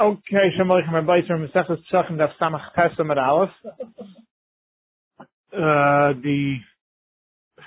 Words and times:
Okay, 0.00 0.48
Shamoich 0.58 0.90
Rabbi 0.90 1.20
from 1.26 1.46
Mesechus 1.46 1.76
Pesachim 1.92 2.12
Daf 2.12 2.30
Samach 2.40 2.72
Pesam 2.74 3.10
at 3.10 3.18
Aleph. 3.18 3.50
Uh, 5.52 6.18
the 6.22 6.54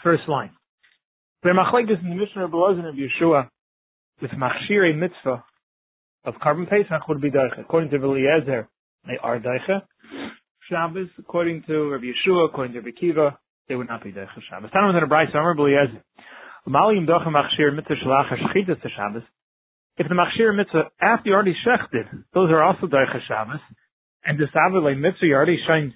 first 0.04 0.23
line. 0.28 0.50
Where 1.43 1.54
Machlekes 1.54 2.02
in 2.02 2.09
the 2.09 2.16
Mishnah 2.16 2.48
Belozin 2.48 2.89
of 2.89 2.96
Yeshua 2.96 3.50
with 4.20 4.32
Machshire 4.32 4.98
mitzvah 4.98 5.43
of 6.25 6.34
korban 6.43 6.68
Pesach 6.68 7.07
would 7.07 7.21
be 7.21 7.30
Deicha. 7.30 7.59
According 7.59 7.91
to 7.91 7.98
Eliezer, 7.98 8.68
they 9.05 9.20
are 9.21 9.39
Deicha. 9.39 9.84
Shabbos, 10.71 11.09
according 11.20 11.61
to 11.68 11.91
Rabbi 11.91 12.05
Yeshua, 12.05 12.50
according 12.50 12.73
to 12.73 12.79
Rabbi 12.79 12.97
Kiva, 13.00 13.38
they 13.70 13.75
would 13.75 13.89
not 13.89 14.04
be 14.04 14.11
Deicha 14.11 14.41
Shabbos. 14.50 14.71
Tanam 14.71 14.97
in 14.97 15.04
a 15.04 15.05
Bryce, 15.05 15.29
Amr 15.36 15.52
Eliezer. 15.52 16.02
Umalim 16.68 17.07
Docha 17.07 17.27
Machshir 17.27 17.75
mitzvah 17.75 17.93
Shalach 18.04 18.29
Hashchitas 18.29 18.81
Shabbos. 18.97 19.22
If 19.97 20.07
the 20.09 20.15
machshir 20.15 20.55
mitzvah 20.55 20.89
after 20.99 21.29
you 21.29 21.35
already 21.35 21.55
shechted, 21.65 22.09
those 22.33 22.49
are 22.49 22.63
also 22.63 22.88
daicha 22.88 23.21
Shabbos, 23.27 23.61
and 24.25 24.39
the 24.39 24.47
savile 24.52 24.95
mitzvah 24.95 25.25
you 25.25 25.35
already 25.35 25.59
shined. 25.67 25.93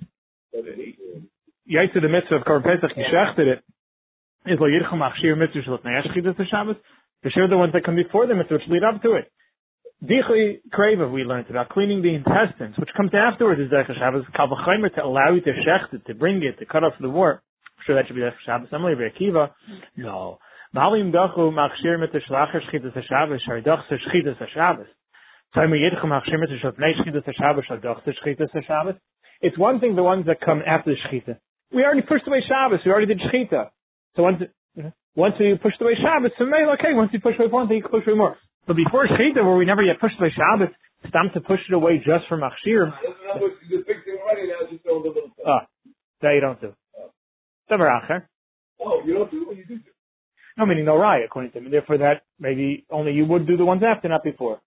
Yaitzu 0.54 2.02
the 2.02 2.10
mitzvah 2.10 2.36
of 2.36 2.44
Korban 2.44 2.64
Pesach 2.64 2.96
you 2.96 3.04
shechted 3.12 3.48
it. 3.48 3.64
Is 4.46 4.60
lo 4.60 4.68
yirchum 4.68 5.02
machshir 5.02 5.36
mitzvah 5.38 5.62
shalot 5.66 5.84
ne'ashchidas 5.84 6.38
the 6.38 6.46
Shabbos. 6.46 6.76
For 7.24 7.32
sure 7.32 7.48
the 7.48 7.58
ones 7.58 7.74
that 7.74 7.84
come 7.84 7.96
before 7.96 8.28
the 8.28 8.36
mitzvah 8.36 8.56
which 8.56 8.70
lead 8.70 8.84
up 8.84 9.02
to 9.02 9.16
it. 9.16 9.32
Dichli 10.04 10.62
kreva 10.72 11.12
we 11.12 11.24
learned 11.24 11.50
about 11.50 11.70
cleaning 11.70 12.04
the 12.04 12.14
intestines, 12.14 12.78
which 12.78 12.90
comes 12.96 13.12
afterwards 13.16 13.60
is 13.60 13.72
daicha 13.72 13.98
Shabbos. 13.98 14.26
Kavachaymer 14.38 14.94
to 14.94 15.04
allow 15.04 15.34
you 15.34 15.42
to 15.42 15.52
shecht 15.66 15.94
it, 15.94 16.06
to 16.06 16.14
bring 16.14 16.44
it, 16.44 16.60
to 16.60 16.66
cut 16.68 16.84
off 16.84 16.94
the 17.02 17.10
war. 17.10 17.42
Sure 17.88 17.96
that 17.96 18.06
should 18.06 18.16
be 18.16 18.22
daicha 18.22 18.38
Shabbos. 18.46 18.70
I'm 18.72 18.84
like 18.84 18.96
Akiva. 18.98 19.50
Mm-hmm. 19.50 20.04
No. 20.04 20.38
Dachu 20.78 21.52
machshir 21.52 21.98
mit 21.98 22.14
der 22.14 22.22
Schlacher 22.22 22.62
der 22.62 23.02
Shabbos, 23.02 23.42
shar 23.42 23.62
doch 23.62 23.84
se 23.90 23.98
der 24.22 24.48
Shabbos. 24.48 24.86
We 25.56 25.62
yidch 25.80 26.04
machshir 26.04 26.38
mit 26.38 26.52
der 26.52 26.72
der 27.22 27.34
Shabbos, 27.34 27.66
shar 27.66 27.78
doch 27.78 28.04
se 28.06 28.14
der 28.14 28.62
Shabbos. 28.62 28.96
It's 29.42 29.58
one 29.58 29.80
thing 29.80 29.96
the 29.96 30.04
ones 30.04 30.28
that 30.28 30.40
come 30.40 30.62
after 30.62 30.92
the 30.92 30.98
shchita. 30.98 31.40
We 31.74 31.84
already 31.84 32.04
pushed 32.04 32.28
away 32.28 32.44
Shabbos, 32.48 32.82
we 32.86 32.92
already 32.92 33.08
did 33.08 33.20
shchita. 33.22 33.72
So 34.16 34.22
once 34.22 34.44
once 35.16 35.34
we 35.40 35.58
pushed 35.58 35.82
away 35.82 35.96
Shabbos, 35.96 36.32
so 36.38 36.46
maybe 36.46 36.70
okay, 36.78 36.94
once 36.94 37.10
you 37.12 37.22
push 37.22 37.40
away 37.40 37.48
one 37.48 37.68
thing, 37.68 37.78
you 37.78 37.84
can 37.84 37.90
push 37.90 38.06
away 38.06 38.16
more. 38.16 38.38
But 38.68 38.76
before 38.76 39.08
shchita, 39.08 39.44
where 39.44 39.56
we 39.58 39.66
never 39.66 39.82
yet 39.82 40.00
pushed 40.00 40.20
away 40.20 40.30
Shabbos, 40.30 40.70
it's 41.04 41.12
time 41.12 41.32
to 41.34 41.42
push 41.42 41.60
it 41.68 41.74
away 41.74 41.98
just 41.98 42.28
for 42.30 42.38
machshir. 42.38 42.94
Ah, 45.44 45.66
that 46.22 46.34
you 46.34 46.42
don't 46.42 46.62
do. 46.62 46.76
Oh, 48.80 49.02
you 49.04 49.14
don't 49.16 49.32
do 49.32 49.52
it, 49.52 49.58
you 49.58 49.66
do. 49.66 49.80
No, 50.58 50.66
meaning 50.66 50.86
no 50.86 50.96
raya, 50.96 51.26
according 51.26 51.52
to 51.52 51.60
him. 51.60 51.66
And 51.66 51.74
therefore 51.74 52.00
that 52.00 52.24
maybe 52.40 52.86
only 52.90 53.12
you 53.14 53.26
would 53.26 53.46
do 53.46 53.58
the 53.58 53.66
ones 53.66 53.84
after, 53.86 54.10
not 54.10 54.24
before. 54.24 54.60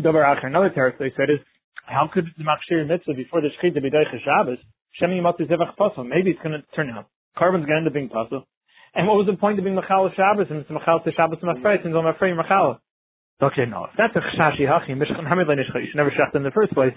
Dover 0.00 0.24
Acher, 0.24 0.46
another 0.46 0.70
teretz 0.70 0.98
they 0.98 1.12
said 1.16 1.28
is, 1.30 1.40
how 1.84 2.08
could 2.12 2.26
the 2.36 2.44
Machshir 2.44 2.86
mitzvah 2.86 3.14
before 3.14 3.40
the 3.40 3.48
Shechita 3.48 3.80
be 3.82 3.90
Deicha 3.90 4.18
Shabbos, 4.24 4.58
Shemi 5.00 5.20
Yimatu 5.20 5.48
Zevach 5.48 5.76
Pasul? 5.76 6.04
Maybe 6.04 6.30
it's 6.30 6.40
going 6.42 6.52
to 6.52 6.64
turn 6.74 6.90
out. 6.90 7.06
Korban's 7.38 7.68
going 7.68 7.68
to 7.68 7.76
end 7.84 7.86
up 7.86 7.92
being 7.92 8.08
Pasul. 8.08 8.44
And 8.94 9.06
what 9.06 9.16
was 9.16 9.26
the 9.26 9.36
point 9.36 9.58
of 9.58 9.64
being 9.64 9.76
Machal 9.76 10.10
Shabbos 10.16 10.46
and 10.50 10.60
it's 10.60 10.70
Machal 10.70 11.00
to 11.04 11.12
Shabbos 11.12 11.38
and 11.42 11.52
Mafreit 11.52 11.84
and 11.84 11.94
Zomafrei 11.94 12.34
Machal? 12.34 12.80
Okay, 13.42 13.66
no. 13.68 13.84
If 13.84 13.90
that's 13.96 14.16
a 14.16 14.24
Chashi 14.40 14.64
Hachi, 14.64 14.96
Mishchan 14.96 15.28
Hamid 15.28 15.46
Lenishcha, 15.46 15.80
you 15.80 15.88
should 15.92 15.96
never 15.96 16.10
shecht 16.10 16.34
in 16.34 16.42
the 16.42 16.50
first 16.50 16.72
place. 16.72 16.92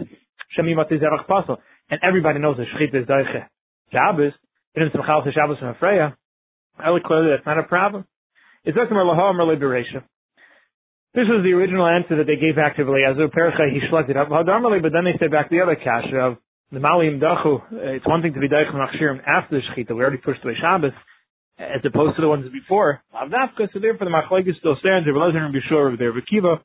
Shemi 0.58 0.74
Yimatu 0.74 0.96
Zevach 0.96 1.28
Pasul. 1.28 1.58
And 1.90 2.00
everybody 2.02 2.40
knows 2.40 2.56
the 2.58 2.64
Shechita 2.64 3.04
is 3.04 3.08
Deicha 3.08 3.48
Shabbos, 3.92 4.32
and 4.76 4.86
it's 4.86 4.96
Machal 4.96 5.24
to 5.24 5.32
Shabbos 5.32 5.58
and 5.62 5.76
Clearly 6.80 7.32
that's 7.36 7.46
not 7.46 7.60
a 7.60 7.64
problem. 7.64 8.06
It's 8.64 8.78
Zakmar 8.78 9.06
Laham 9.06 9.40
or 9.40 9.46
Liberation. 9.46 10.04
This 11.14 11.26
was 11.26 11.42
the 11.44 11.58
original 11.58 11.88
answer 11.88 12.18
that 12.18 12.28
they 12.30 12.38
gave 12.38 12.56
back 12.56 12.78
to 12.78 12.84
Eliezer. 12.86 13.28
Pericha, 13.34 13.66
he 13.74 13.82
it 13.82 14.18
up. 14.18 14.30
but 14.30 14.94
then 14.94 15.06
they 15.06 15.18
said 15.18 15.32
back 15.32 15.50
the 15.50 15.62
other 15.62 15.76
kasha 15.76 16.16
of 16.16 16.38
the 16.72 16.80
Malim 16.80 17.20
Dachu. 17.20 17.62
It's 17.98 18.06
one 18.06 18.22
thing 18.22 18.34
to 18.34 18.40
be 18.40 18.48
Daich 18.48 18.70
Machshirim 18.72 19.20
after 19.26 19.58
the 19.58 19.62
Shechita. 19.66 19.96
We 19.96 20.02
already 20.02 20.18
pushed 20.18 20.44
away 20.44 20.54
Shabbos, 20.62 20.94
as 21.58 21.82
opposed 21.84 22.16
to 22.18 22.22
the 22.22 22.30
ones 22.30 22.46
before. 22.54 23.02
Avdafka, 23.10 23.74
so 23.74 23.80
therefore 23.80 24.06
the 24.06 24.14
Machlekes 24.14 24.54
still 24.60 24.78
stands. 24.80 25.08
There 25.10 25.16
Eliezer 25.16 25.44
and 25.44 25.56
Bishur 25.56 25.88
over 25.88 25.98
there. 25.98 26.14
Kiva, 26.30 26.62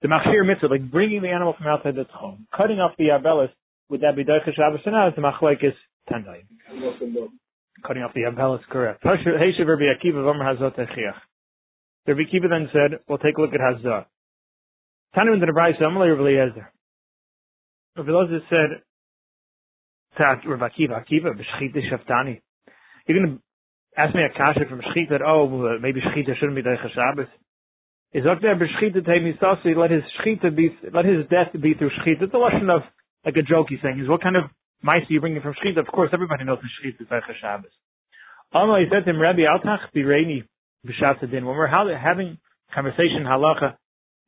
the 0.00 0.08
Machshir 0.08 0.46
mitzvah, 0.46 0.68
like 0.68 0.88
bringing 0.88 1.22
the 1.22 1.30
animal 1.30 1.54
from 1.58 1.66
outside 1.66 1.96
the 1.96 2.04
home, 2.14 2.46
cutting 2.56 2.78
off 2.78 2.92
the 2.98 3.10
Arbelis, 3.10 3.50
would 3.88 4.02
that 4.02 4.14
be 4.14 4.22
Daich 4.22 4.46
Shabbos? 4.46 4.80
Now 4.86 5.08
it's 5.08 5.16
the 5.16 5.22
Machlekes 5.22 5.74
Tandai 6.08 6.46
cutting 7.86 8.02
off 8.02 8.14
the 8.14 8.24
umbrella 8.24 8.56
is 8.56 8.64
correct. 8.70 9.04
Rabbi 9.04 9.18
Akiva 12.06 12.48
then 12.48 12.68
said, 12.72 13.00
"We'll 13.08 13.18
take 13.18 13.36
a 13.38 13.40
look 13.40 13.54
at 13.54 13.60
Hazah." 13.60 14.06
Tanu 15.16 15.34
in 15.34 15.40
the 15.40 15.52
Rabbi 15.52 15.78
Amalei 15.78 16.16
Rabbi 16.16 16.22
Eliezer. 16.22 16.72
Rabbi 17.96 18.10
Eliezer 18.10 18.40
said 18.48 18.82
to 20.16 20.48
Rabbi 20.48 20.68
Akiva, 20.68 21.04
Akiva, 21.04 21.32
b'shchita 21.34 21.80
shaftani. 21.90 22.40
You're 23.06 23.18
going 23.18 23.36
to 23.36 23.42
ask 24.00 24.14
me 24.14 24.22
a 24.22 24.30
kasha 24.36 24.68
from 24.68 24.80
shchita 24.80 25.10
that, 25.10 25.22
oh, 25.22 25.78
maybe 25.80 26.00
shchita 26.00 26.36
shouldn't 26.38 26.56
be 26.56 26.62
Deicha 26.62 26.92
Shabbos. 26.94 27.28
Is 28.12 28.24
up 28.30 28.40
there 28.42 28.56
b'shchita 28.56 29.06
temisasi, 29.06 29.76
let 29.76 29.90
his 29.90 30.02
shchita 30.20 30.54
be, 30.54 30.76
let 30.92 31.04
his 31.04 31.26
death 31.30 31.52
be 31.60 31.74
through 31.74 31.90
shchita. 31.90 32.22
It's 32.22 32.34
a 32.34 32.38
lesson 32.38 32.70
of, 32.70 32.82
like 33.24 33.36
a 33.36 33.42
joke 33.42 33.68
he's 33.70 33.80
saying, 33.82 34.00
is 34.00 34.08
what 34.08 34.22
kind 34.22 34.36
of 34.36 34.44
Mice 34.82 35.02
you 35.08 35.20
bring 35.20 35.36
it 35.36 35.42
from 35.42 35.54
Shechita. 35.54 35.78
Of 35.78 35.86
course, 35.86 36.10
everybody 36.12 36.44
knows 36.44 36.58
the 36.60 36.88
Shechita 36.88 37.02
is 37.02 37.08
Eicha 37.08 37.34
Shabbos. 37.40 37.70
Alma, 38.52 38.80
he 38.80 38.86
said 38.90 39.04
to 39.04 39.10
him, 39.10 39.20
Rabbi 39.20 39.42
Altach 39.42 39.78
Bireini 39.94 40.42
B'Shatzadin. 40.86 41.44
When 41.44 41.56
we're 41.56 41.68
having 41.68 42.38
conversation 42.74 43.24
halacha, 43.24 43.76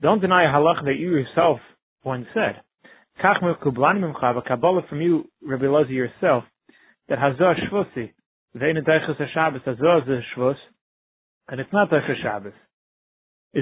don't 0.01 0.21
deny 0.21 0.45
a 0.45 0.55
halacha 0.55 0.85
that 0.85 0.97
you 0.99 1.11
yourself 1.11 1.61
once 2.05 2.27
said. 2.35 2.63
Kach 3.23 3.41
kublani 3.63 4.01
mimcha, 4.01 4.35
but 4.35 4.47
Kabbalah 4.47 4.83
from 4.89 5.01
you, 5.01 5.29
Rabbi 5.43 5.65
Lozi 5.65 5.91
yourself, 5.91 6.45
that 7.09 7.19
hazah 7.19 7.55
shvusi, 7.71 8.13
ve'in 8.57 8.77
deichas 8.77 9.33
Shabbos, 9.33 9.61
hazah 9.67 10.03
is 10.03 10.09
a 10.09 10.39
shvus, 10.39 10.57
and 11.49 11.61
it's 11.61 11.73
not 11.73 11.91
deichas 11.91 12.23
Shabbos. 12.23 12.53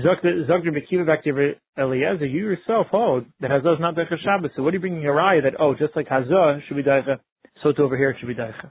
Zogder 0.01 0.71
Bekiva 0.73 1.07
back 1.07 1.23
to 1.25 1.55
Eliezer, 1.79 2.27
you 2.27 2.45
yourself 2.45 2.87
hold 2.91 3.27
that 3.41 3.51
Hazah 3.51 3.75
is 3.75 3.81
not 3.81 3.95
Deicha 3.95 4.19
Shabbos. 4.25 4.51
So 4.57 4.63
what 4.63 4.71
are 4.71 4.77
you 4.77 4.81
bringing 4.81 5.03
your 5.03 5.21
eye 5.21 5.41
that, 5.43 5.61
oh, 5.61 5.75
just 5.75 5.95
like 5.95 6.09
Hazah 6.09 6.61
should 6.67 6.77
be 6.77 6.83
Deicha, 6.83 7.19
so 7.63 7.73
to 7.73 7.83
over 7.83 7.97
here 7.97 8.17
should 8.19 8.29
be 8.29 8.35
Deicha. 8.35 8.71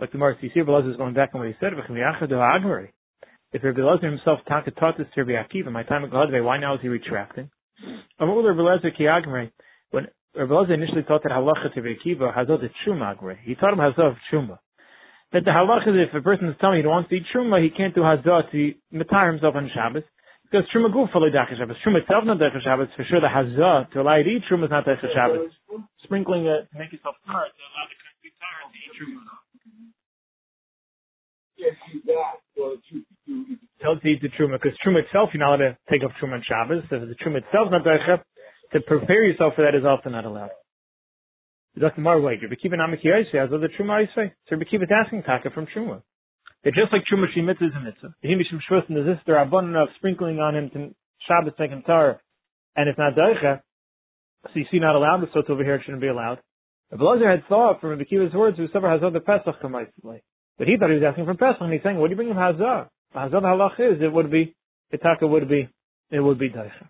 Like 0.00 0.12
the 0.12 0.18
Marcy 0.18 0.50
Sir 0.54 0.64
Belazar 0.64 0.90
is 0.90 0.96
going 0.96 1.14
back 1.14 1.30
on 1.34 1.40
what 1.40 1.48
he 1.48 1.54
said, 1.60 1.72
if 1.74 1.78
Rabbi 3.62 3.80
Eliezer 3.80 4.10
himself 4.10 4.40
taught 4.48 4.64
this 4.98 5.06
to 5.14 5.22
Rabbi 5.22 5.32
Akiva, 5.32 5.70
my 5.70 5.82
time 5.82 6.04
at 6.04 6.08
ago, 6.08 6.42
why 6.42 6.58
now 6.58 6.74
is 6.74 6.80
he 6.82 6.88
retracting? 6.88 7.50
What 8.18 8.26
Rabbi 8.26 8.60
Eliezer 8.60 8.90
Kiagmari, 8.98 9.50
when 9.90 10.08
Rabbi 10.34 10.52
Eliezer 10.52 10.74
initially 10.74 11.02
taught 11.02 11.22
that 11.24 11.32
halacha 11.32 11.72
to 11.74 11.80
Rabbi 11.80 11.96
Akiva, 12.04 12.34
Hazah 12.36 12.60
the 12.60 12.70
Truma 12.86 13.16
He 13.44 13.54
taught 13.54 13.72
him 13.72 13.78
Hazah 13.78 14.10
of 14.10 14.16
Truma 14.32 14.58
that 15.32 15.44
the 15.44 15.50
halach 15.50 15.88
is 15.88 15.94
if 15.96 16.14
a 16.14 16.22
person 16.22 16.48
is 16.48 16.56
telling 16.60 16.78
you 16.78 16.84
he 16.84 16.88
wants 16.88 17.10
to 17.10 17.16
eat 17.16 17.26
truma, 17.34 17.62
he 17.62 17.70
can't 17.70 17.94
do 17.94 18.02
hazah 18.02 18.50
to 18.50 18.74
matar 18.94 19.30
himself 19.30 19.54
on 19.56 19.70
Shabbos. 19.74 20.04
Because 20.46 20.62
truma 20.70 20.94
guf 20.94 21.10
for 21.10 21.18
Dachas 21.26 21.58
Shabbos. 21.58 21.76
Truma 21.82 22.02
itself 22.02 22.22
not 22.24 22.38
Dachas 22.38 22.62
Shabbos. 22.62 22.86
For 22.94 23.04
sure 23.10 23.20
the 23.20 23.26
hazah 23.26 23.90
to 23.90 24.00
allow 24.00 24.16
you 24.16 24.24
to 24.24 24.30
eat 24.30 24.42
truma 24.50 24.64
is 24.64 24.70
not 24.70 24.86
Dachas 24.86 25.10
Shabbos. 25.12 25.50
Sprinkling 26.04 26.46
it 26.46 26.70
to 26.70 26.78
make 26.78 26.92
yourself 26.92 27.16
tar 27.26 27.50
to 27.50 27.62
allow 27.66 27.84
the 27.90 27.98
country 27.98 28.30
tar 28.38 28.70
to 28.70 28.78
eat 28.78 28.94
truma. 28.94 29.26
Yes, 31.58 31.74
you 31.90 32.00
that. 32.06 32.38
Well, 32.54 32.78
Tell 33.82 33.98
to 33.98 34.06
eat 34.06 34.22
the 34.22 34.30
truma 34.38 34.62
because 34.62 34.78
truma 34.86 35.02
itself 35.02 35.30
you're 35.34 35.42
not 35.42 35.58
allowed 35.58 35.74
to 35.74 35.78
take 35.90 36.04
off 36.06 36.14
truma 36.22 36.38
on 36.38 36.44
Shabbos. 36.46 36.86
So 36.88 37.02
the 37.02 37.18
truma 37.18 37.42
itself 37.42 37.74
not 37.74 37.82
Dachas. 37.82 38.22
To 38.72 38.80
prepare 38.80 39.24
yourself 39.24 39.54
for 39.54 39.62
that 39.62 39.74
is 39.74 39.84
also 39.84 40.10
not 40.10 40.24
allowed. 40.24 40.50
Dr. 41.78 42.00
Mar 42.00 42.20
wait, 42.20 42.40
Rabbi 42.42 42.54
Kiva 42.54 42.76
Namaki 42.76 43.12
has 43.34 43.52
other 43.52 43.68
Truma 43.68 44.06
Yisrael. 44.06 44.32
So 44.48 44.56
Rabbi 44.56 44.64
Kiva 44.70 44.84
is 44.84 44.90
asking 44.90 45.24
Taka 45.24 45.50
from 45.50 45.66
Truma. 45.66 46.02
They're 46.64 46.72
just 46.72 46.92
like 46.92 47.02
Truma 47.04 47.26
Shi 47.34 47.42
Mitzvah 47.42 47.66
is 47.66 47.72
a 47.76 47.80
Mitzvah. 47.80 48.14
The 48.22 48.28
Himishim 48.28 48.60
Shvus 48.68 48.88
and 48.88 48.96
the 48.96 49.02
Zister 49.02 49.40
abundant 49.40 49.76
of 49.76 49.88
sprinkling 49.96 50.38
on 50.38 50.56
him 50.56 50.70
to 50.70 50.94
Shabbos 51.28 51.52
him 51.58 51.82
tar, 51.86 52.20
and 52.76 52.88
it's 52.88 52.98
not 52.98 53.14
Daicha, 53.14 53.60
so 54.44 54.50
you 54.54 54.64
see 54.70 54.78
not 54.78 54.94
allowed, 54.94 55.26
so 55.32 55.40
it's 55.40 55.50
over 55.50 55.64
here 55.64 55.76
it 55.76 55.82
shouldn't 55.84 56.00
be 56.00 56.08
allowed. 56.08 56.38
Rabbi 56.90 57.04
Lazar 57.04 57.30
had 57.30 57.46
thought 57.48 57.80
from 57.80 57.90
Rabbi 57.90 58.04
Kiva's 58.04 58.32
words, 58.32 58.56
whosoever 58.56 58.90
has 58.90 59.02
other 59.02 59.20
Pesach 59.20 59.60
Kamaisli. 59.62 60.20
But 60.58 60.68
he 60.68 60.76
thought 60.78 60.88
he 60.88 60.96
was 60.96 61.04
asking 61.06 61.26
from 61.26 61.36
Pesach, 61.36 61.60
and 61.60 61.72
he's 61.72 61.82
saying, 61.82 61.98
what 61.98 62.06
do 62.06 62.12
you 62.12 62.16
bring 62.16 62.28
him 62.28 62.36
Hazah? 62.36 62.88
Hazah 63.14 63.30
the 63.30 63.40
halach 63.40 63.78
is, 63.78 64.02
it 64.02 64.12
would 64.12 64.30
be, 64.30 64.54
the 64.90 64.98
Taka 64.98 65.26
would 65.26 65.48
be, 65.48 65.68
it 66.10 66.20
would 66.20 66.38
be 66.38 66.48
Daicha. 66.48 66.88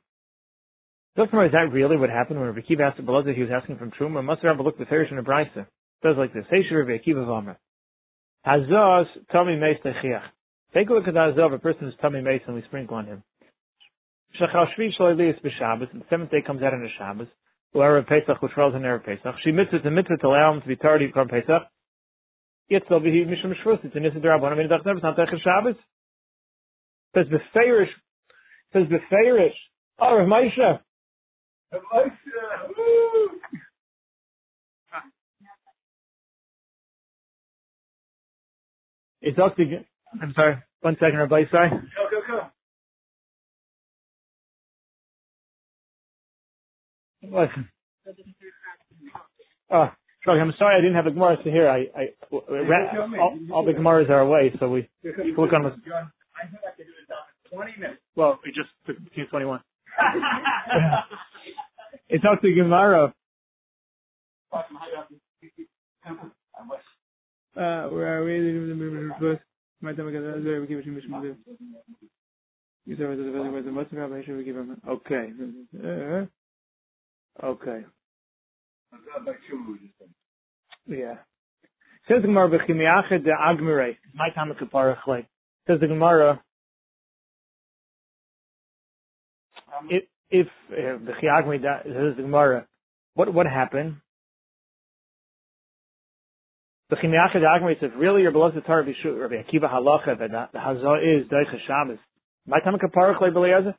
Worry, 1.16 1.46
is 1.46 1.52
that 1.52 1.72
really 1.72 1.96
what 1.96 2.10
happened 2.10 2.38
when 2.38 2.48
Rabbi 2.48 2.60
Akiva 2.60 2.90
asked 2.90 3.00
Belazar 3.00 3.34
he 3.34 3.40
was 3.40 3.50
asking 3.50 3.78
from 3.78 3.90
Truma? 3.90 4.22
Must 4.22 4.42
have 4.42 4.60
looked 4.60 4.78
the 4.78 4.84
Farish 4.84 5.10
in 5.10 5.18
a 5.18 5.22
Brisa. 5.22 5.58
It 5.58 5.66
does 6.02 6.16
like 6.18 6.34
this. 6.34 6.44
Hey, 6.50 6.60
Rabbi 6.70 6.98
Akiva 6.98 7.24
Vamra. 7.26 7.56
Hazaz 8.46 9.06
Tami 9.32 9.58
Meis 9.58 9.78
Techiach. 9.84 10.22
Take 10.74 10.90
a 10.90 10.92
look 10.92 11.08
at 11.08 11.14
the 11.14 11.20
Hazaz, 11.20 11.54
a 11.54 11.58
person 11.58 11.84
who's 11.84 11.94
Tami 12.02 12.22
Meis 12.22 12.42
and 12.46 12.54
we 12.54 12.62
sprinkle 12.62 12.96
on 12.96 13.06
him. 13.06 13.22
Shachal 14.40 14.66
Shvi 14.78 14.90
Shloilias 14.98 15.40
B'Shabbos, 15.42 15.90
and 15.92 16.02
the 16.02 16.06
seventh 16.10 16.30
day 16.30 16.42
comes 16.46 16.62
out 16.62 16.74
in 16.74 16.84
a 16.84 16.88
Shabbos. 16.98 17.28
Or 17.72 18.02
Pesach, 18.02 18.40
which 18.40 18.52
falls 18.54 18.74
in 18.74 18.82
Erev 18.82 19.04
Pesach. 19.04 19.34
She 19.42 19.52
mitzvah 19.52 19.80
to 19.80 19.90
mitzvah 19.90 20.16
to 20.18 20.26
allow 20.26 20.54
him 20.54 20.60
to 20.62 20.68
be 20.68 20.76
tardy 20.76 21.10
from 21.12 21.28
Pesach. 21.28 21.62
Yet 22.68 22.82
still 22.86 23.00
be 23.00 23.10
Mishum 23.10 23.52
Shvus. 23.64 23.84
It's 23.84 23.94
a 23.94 24.00
Nisa 24.00 24.16
Derabon. 24.16 24.52
I 24.52 24.54
mean, 24.54 24.68
it's 24.70 25.02
not 25.02 25.16
Tech 25.16 25.28
Shabbos. 25.28 25.76
Says 27.14 27.26
the 27.30 27.38
Farish, 27.54 27.88
says 28.72 28.84
the 28.90 28.98
Farish, 29.08 29.54
Oh, 29.98 30.18
Rav 30.18 30.28
Moshe. 30.28 30.80
It's 31.72 31.82
up 39.38 39.56
to, 39.56 39.64
I'm 40.22 40.32
sorry, 40.34 40.56
one 40.82 40.96
second, 41.00 41.18
Rabbi, 41.18 41.42
sorry. 41.50 41.70
Go, 41.70 41.76
go, 42.10 42.20
go. 42.28 42.40
What? 47.30 47.50
Oh, 49.70 49.90
sorry, 50.24 50.40
I'm 50.40 50.54
sorry 50.58 50.76
I 50.76 50.80
didn't 50.80 50.96
have 50.96 51.06
the 51.06 51.12
Gemara 51.12 51.36
to 51.42 51.50
here. 51.50 51.68
I, 51.68 51.86
I, 51.96 52.08
all, 52.30 53.38
all 53.52 53.64
the 53.66 53.72
Gemaras 53.72 54.10
are 54.10 54.20
away, 54.20 54.54
so 54.60 54.68
we 54.68 54.88
look 55.04 55.52
on 55.52 55.64
the, 55.64 55.70
I 55.70 56.46
think 56.48 56.62
I 56.66 56.76
can 56.76 56.86
do 56.86 56.92
it 56.92 57.08
in 57.52 57.56
20 57.58 57.72
minutes. 57.80 58.00
well, 58.16 58.38
we 58.44 58.52
just 58.52 58.70
took 58.86 58.96
21. 59.30 59.60
It's 62.08 62.24
up 62.30 62.40
to 62.42 62.52
Gemara. 62.54 63.12
Uh, 67.56 67.88
where 67.88 68.20
are 68.20 68.24
we? 68.24 68.36
It 68.36 68.54
the 68.68 68.74
okay. 74.88 75.32
Uh, 75.84 76.26
okay. 77.44 77.84
Yeah. 80.86 81.14
Says 82.08 82.22
the 82.22 82.28
Gemara 82.28 82.48
de 83.24 83.30
agmirei. 83.30 83.96
My 84.14 84.30
time. 84.30 84.52
Says 85.66 85.80
the 85.80 85.86
Gemara. 85.88 86.40
If 89.90 90.04
if 90.30 90.46
the 90.68 91.12
chiagmi 91.22 91.62
says 91.62 92.16
the 92.16 92.22
Gemara, 92.22 92.66
what 93.14 93.32
what 93.32 93.46
happened? 93.46 93.96
The 96.90 96.96
chimiachet 96.96 97.40
de 97.40 97.46
agmirei 97.46 97.80
says 97.80 97.90
really 97.96 98.22
your 98.22 98.32
beloved 98.32 98.64
Torah 98.64 98.84
b'shu 98.84 99.20
Rabbi 99.20 99.34
Akiva 99.42 99.72
halacha 99.72 100.18
the 100.18 100.58
hazah 100.58 101.20
is 101.20 101.28
deicha 101.28 101.58
Shabbos. 101.66 101.98
My 102.46 102.60
time 102.60 102.74
of. 102.74 103.74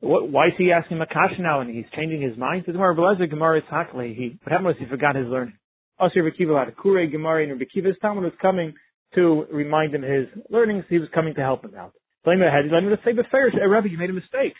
What, 0.00 0.30
why 0.30 0.46
is 0.48 0.52
he 0.56 0.70
asking 0.70 0.98
Makash 0.98 1.40
now 1.40 1.60
and 1.60 1.74
he's 1.74 1.84
changing 1.94 2.22
his 2.22 2.36
mind? 2.36 2.64
Says 2.66 2.74
Gemara 2.74 2.94
b'leyazer 2.94 3.30
Gemara 3.30 3.58
is 3.58 3.64
hakli. 3.70 4.14
He 4.14 4.38
what 4.42 4.52
happened 4.52 4.66
was 4.66 4.76
he 4.78 4.86
forgot 4.86 5.16
his 5.16 5.26
learning. 5.26 5.54
Also, 5.98 6.20
Rabbi 6.20 6.36
Kiva 6.36 6.56
had 6.56 6.68
a 6.68 6.72
Kure 6.80 7.06
Gemara, 7.08 7.42
and 7.42 7.52
Rabbi 7.52 7.64
Kiva's 7.72 7.96
Talmud 8.00 8.22
was 8.22 8.32
coming 8.40 8.74
to 9.14 9.46
remind 9.50 9.94
him 9.94 10.02
his 10.02 10.28
learnings. 10.48 10.84
He 10.88 10.98
was 10.98 11.08
coming 11.12 11.34
to 11.34 11.40
help 11.40 11.64
him 11.64 11.74
out. 11.76 11.92
Blame 12.24 12.42
ahead. 12.42 12.64
He's 12.64 12.72
letting 12.72 12.90
him 12.90 12.98
say, 13.04 13.12
but 13.12 13.26
Rabbi, 13.32 13.88
you 13.88 13.98
made 13.98 14.10
a 14.10 14.12
mistake. 14.12 14.54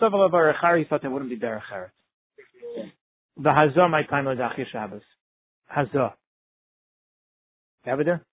Saval 0.00 0.24
of 0.24 0.32
Arachari, 0.32 0.80
he 0.80 0.84
thought 0.84 1.02
that 1.02 1.10
wouldn't 1.10 1.30
be 1.30 1.38
Derech 1.38 1.62
Eretz. 1.72 1.90
The 3.36 3.50
Hazah, 3.50 3.90
my 3.90 4.02
time 4.04 4.24
was 4.24 4.38
Achir 4.38 4.66
Shabbos. 4.72 5.02
Hazah. 5.74 6.14
You 7.84 7.90
have 7.90 8.00
it 8.00 8.04
there? 8.04 8.24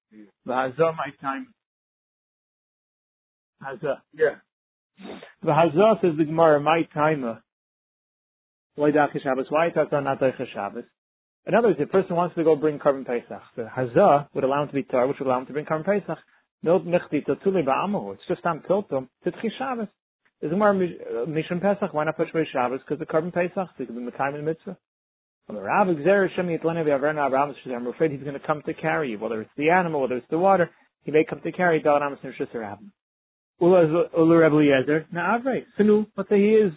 The 0.46 0.52
Hazah, 0.52 0.96
my 0.96 1.12
time. 1.22 1.54
Hazah. 3.62 4.02
Yeah. 4.14 4.36
The 5.42 5.52
Hazah 5.52 6.02
says 6.02 6.18
the 6.18 6.26
Gemara, 6.26 6.60
my 6.60 6.84
time. 6.94 7.42
Why 8.76 8.92
Dachir 8.92 9.22
Shabbos? 9.22 9.46
Why 9.50 9.68
is 9.68 9.74
that 9.76 9.92
not 9.92 10.20
Dachir 10.20 10.48
Shabbos? 10.54 10.86
In 11.46 11.54
other 11.54 11.68
words, 11.68 11.80
if 11.80 11.90
a 11.90 11.92
person 11.92 12.16
wants 12.16 12.36
to 12.36 12.44
go 12.44 12.56
bring 12.56 12.80
korban 12.80 13.06
Pesach, 13.06 13.44
the 13.56 13.64
Hazah 13.64 14.30
would 14.34 14.44
allow 14.44 14.64
him 14.64 14.70
to 14.70 14.74
be 14.74 14.84
tar, 14.84 15.06
which 15.08 15.20
would 15.20 15.28
allow 15.28 15.40
him 15.40 15.46
to 15.48 15.54
bring 15.54 15.66
korban 15.66 15.86
Pesach. 15.86 16.18
It's 16.66 18.28
just 18.28 18.42
tam 18.44 18.62
piltum 18.68 19.10
to 19.26 19.32
Shabbos. 19.58 19.88
Is 20.44 20.52
it 20.52 20.58
more 20.58 20.72
uh, 20.72 21.26
Mishon 21.26 21.62
Pesach? 21.62 21.94
Why 21.94 22.04
not 22.04 22.18
push 22.18 22.28
away 22.34 22.46
Shabbos? 22.52 22.82
Because 22.82 23.00
the 23.00 23.06
korban 23.06 23.34
Pesach, 23.34 23.54
so 23.56 23.66
it 23.80 23.88
could 23.88 23.96
be 23.96 24.02
Mekayim 24.02 24.40
in 24.40 24.44
Mitzvah. 24.44 24.78
The 25.48 25.54
Rav 25.54 25.88
Xer 25.88 26.28
Shem 26.36 26.48
Yitlene 26.48 26.84
V'Avrena 26.86 27.28
Abraham 27.28 27.56
I'm 27.74 27.88
afraid 27.88 28.12
he's 28.12 28.24
going 28.24 28.34
to 28.34 28.46
come 28.46 28.62
to 28.66 28.74
carry 28.74 29.12
you, 29.12 29.20
whether 29.20 29.40
it's 29.42 29.52
the 29.56 29.70
animal, 29.70 30.02
whether 30.02 30.18
it's 30.18 30.28
the 30.30 30.38
water. 30.38 30.70
He 31.04 31.12
may 31.12 31.24
come 31.30 31.40
to 31.42 31.52
carry 31.54 31.82
Dal 31.82 31.98
Amos 31.98 32.20
Nishus 32.24 32.54
Rabbi. 32.54 32.84
Ulu 33.62 34.36
Rebbe 34.36 34.56
Eliezer. 34.56 35.06
Now 35.14 35.38
Avrei. 35.38 35.64
Sinu. 35.80 36.08
Let's 36.18 36.30
say 36.30 36.40
he 36.40 36.56
is 36.56 36.74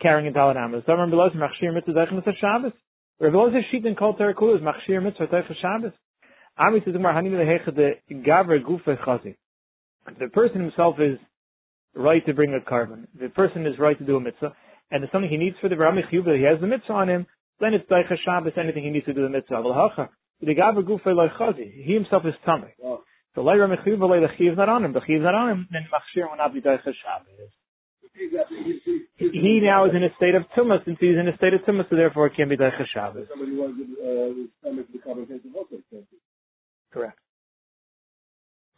carrying 0.00 0.28
a 0.28 0.32
Dal 0.32 0.54
Amos. 0.56 0.84
Damar 0.86 1.08
Belos 1.08 1.34
Machshir 1.34 1.74
Mitzvah 1.74 2.32
Shabbos. 2.40 2.72
Sheet 3.72 3.84
in 3.84 3.96
Kol 3.96 4.14
Terakul 4.14 4.56
is 4.56 4.62
Machshir 4.62 5.02
Mitzvah 5.02 5.26
Teicha 5.26 5.54
Shabbos. 5.60 5.92
Ami 6.56 6.80
says 6.84 6.92
Gemara 6.92 7.14
Hanim 7.14 7.32
Lehecha 7.32 7.74
Gufe 8.12 9.04
Chazi. 9.04 9.36
The 10.20 10.28
person 10.28 10.60
himself 10.60 10.96
is 11.00 11.18
right 11.94 12.24
to 12.26 12.34
bring 12.34 12.54
a 12.54 12.70
korban. 12.70 13.06
The 13.18 13.28
person 13.28 13.66
is 13.66 13.78
right 13.78 13.98
to 13.98 14.04
do 14.04 14.16
a 14.16 14.20
mitzvah, 14.20 14.52
and 14.90 15.02
it's 15.02 15.12
something 15.12 15.30
he 15.30 15.36
needs 15.36 15.56
for 15.60 15.68
the 15.68 15.76
Rami 15.76 16.02
Chiyuv, 16.12 16.36
he 16.36 16.44
has 16.44 16.60
the 16.60 16.66
mitzvah 16.66 16.92
on 16.92 17.08
him, 17.08 17.26
then 17.60 17.74
it's 17.74 17.88
Teicha 17.88 18.16
Shabbos, 18.24 18.52
anything 18.58 18.84
he 18.84 18.90
needs 18.90 19.06
to 19.06 19.14
do 19.14 19.22
the 19.22 19.28
mitzvah. 19.28 19.54
Aval 19.54 20.08
The 20.40 20.54
Gavre 20.54 20.82
Gufe 20.82 21.06
Loi 21.06 21.28
He 21.56 21.94
himself 21.94 22.24
is 22.26 22.34
tummy. 22.44 22.74
So 23.34 23.42
Loi 23.42 23.56
Rami 23.56 23.76
Chiyuv, 23.86 24.00
Loi 24.00 24.20
the 24.20 24.28
Chiyuv 24.38 24.56
not 24.56 24.68
on 24.68 24.84
him. 24.84 24.92
The 24.92 25.00
Chiyuv 25.00 25.22
not 25.22 25.34
on 25.34 25.50
him, 25.50 25.68
then 25.70 25.86
Machshir 25.92 26.28
will 26.28 26.36
not 26.36 26.52
be 26.52 26.60
Teicha 26.60 26.92
Shabbos. 26.92 27.50
He 29.18 29.60
now 29.62 29.84
is 29.86 29.92
in 29.94 30.02
a 30.02 30.08
state 30.16 30.34
of 30.34 30.44
tumah, 30.56 30.84
since 30.84 30.96
he's 31.00 31.16
in 31.18 31.28
a 31.28 31.36
state 31.36 31.54
of 31.54 31.60
tumah, 31.62 31.88
so 31.90 31.96
therefore 31.96 32.26
it 32.28 32.36
can't 32.36 32.48
be 32.48 32.56
Daicha 32.56 32.86
Shabbos. 32.92 33.26
Somebody 33.28 33.52
wants 33.52 33.76
to, 33.78 33.84
uh, 33.84 34.46
stomach 34.60 34.86
the 34.92 34.98
conversation 34.98 35.52
also. 35.54 35.76
Correct. 36.92 37.18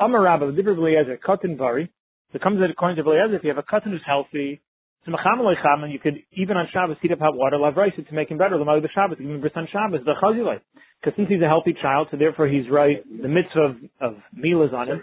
Amar 0.00 0.22
Rabba, 0.22 0.46
the 0.46 0.52
different 0.52 0.78
Eliezer, 0.78 1.18
Katan 1.26 1.58
Bari. 1.58 1.92
So 2.32 2.36
it 2.36 2.42
comes 2.42 2.60
at 2.62 2.70
according 2.70 3.02
to 3.02 3.10
Eliezer, 3.10 3.36
if 3.36 3.44
you 3.44 3.50
have 3.50 3.58
a 3.58 3.62
Katan 3.62 3.90
who's 3.90 4.02
healthy, 4.06 4.60
so 5.06 5.12
and 5.12 5.92
you 5.92 5.98
could 5.98 6.22
even 6.32 6.56
on 6.56 6.66
Shabbos 6.72 6.96
heat 7.02 7.12
up 7.12 7.18
hot 7.18 7.36
water, 7.36 7.58
love 7.58 7.76
rice 7.76 7.92
to 7.96 8.14
make 8.14 8.30
him 8.30 8.38
better. 8.38 8.56
The 8.56 8.64
the 8.64 8.88
Shabbos, 8.94 9.18
give 9.18 9.28
him 9.28 9.40
bris 9.40 9.52
on 9.54 9.68
Shabbos, 9.70 10.00
the 10.04 10.14
Chazilai. 10.22 10.60
Because 11.00 11.16
since 11.16 11.28
he's 11.28 11.42
a 11.42 11.46
healthy 11.46 11.74
child, 11.80 12.08
so 12.10 12.16
therefore 12.16 12.48
he's 12.48 12.70
right. 12.70 13.04
The 13.04 13.28
mitzvah 13.28 13.60
of, 13.60 13.76
of 14.00 14.16
meal 14.32 14.62
is 14.62 14.72
on 14.72 14.88
him. 14.88 15.02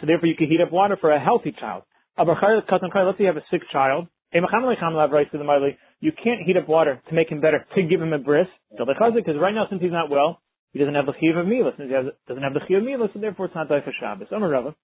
So 0.00 0.06
therefore 0.06 0.28
you 0.28 0.36
can 0.36 0.48
heat 0.48 0.60
up 0.60 0.72
water 0.72 0.96
for 1.00 1.10
a 1.10 1.18
healthy 1.18 1.52
child. 1.58 1.82
Let's 2.16 2.38
say 2.38 3.24
you 3.24 3.26
have 3.26 3.36
a 3.36 3.44
sick 3.50 3.62
child. 3.72 4.06
A 4.32 4.38
machamalikam 4.38 4.94
love 4.94 5.10
rice 5.10 5.26
to 5.32 5.38
the 5.38 5.44
Mali. 5.44 5.76
You 5.98 6.12
can't 6.12 6.42
heat 6.46 6.56
up 6.56 6.68
water 6.68 7.02
to 7.08 7.14
make 7.14 7.30
him 7.30 7.40
better, 7.40 7.66
to 7.74 7.82
give 7.82 8.00
him 8.00 8.12
a 8.12 8.18
bris. 8.18 8.46
Because 8.70 9.36
right 9.40 9.54
now, 9.54 9.66
since 9.68 9.82
he's 9.82 9.90
not 9.90 10.10
well, 10.10 10.40
he 10.72 10.78
doesn't 10.78 10.94
have 10.94 11.06
the 11.06 11.14
chiv 11.20 11.36
of 11.36 11.46
milah. 11.46 11.76
Since 11.76 11.88
he 11.88 11.94
has, 11.94 12.06
doesn't 12.28 12.42
have 12.42 12.54
the 12.54 12.60
chiv 12.68 12.78
of 12.78 12.84
milah, 12.84 13.12
so 13.12 13.18
therefore 13.18 13.46
it's 13.46 13.54
not 13.54 13.68
day 13.68 13.80
for 13.84 13.92
Shabbos. 13.98 14.28
I'm 14.30 14.42
a 14.42 14.48
Rava. 14.48 14.74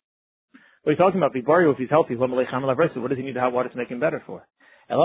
What 0.83 0.91
are 0.91 0.93
you 0.93 0.99
talking 0.99 1.19
about? 1.19 1.33
Vibario, 1.35 1.73
if 1.73 1.79
he's 1.79 1.91
healthy, 1.91 2.15
what 2.15 2.31
does 2.31 3.19
he 3.19 3.25
need 3.25 3.35
the 3.35 3.41
hot 3.41 3.53
water 3.53 3.69
to 3.69 3.77
make 3.77 3.89
him 3.89 3.99
better 3.99 4.23
for? 4.27 4.47
When 4.89 5.01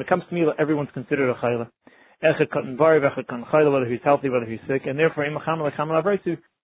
it 0.00 0.08
comes 0.08 0.24
to 0.28 0.34
milah, 0.34 0.54
everyone's 0.58 0.90
considered 0.94 1.30
a 1.30 1.34
chayla. 1.34 1.68
Whether 2.22 3.86
he's 3.86 4.00
healthy, 4.04 4.28
whether 4.28 4.46
he's 4.46 4.60
sick, 4.68 4.82
and 4.86 4.98
therefore, 4.98 5.26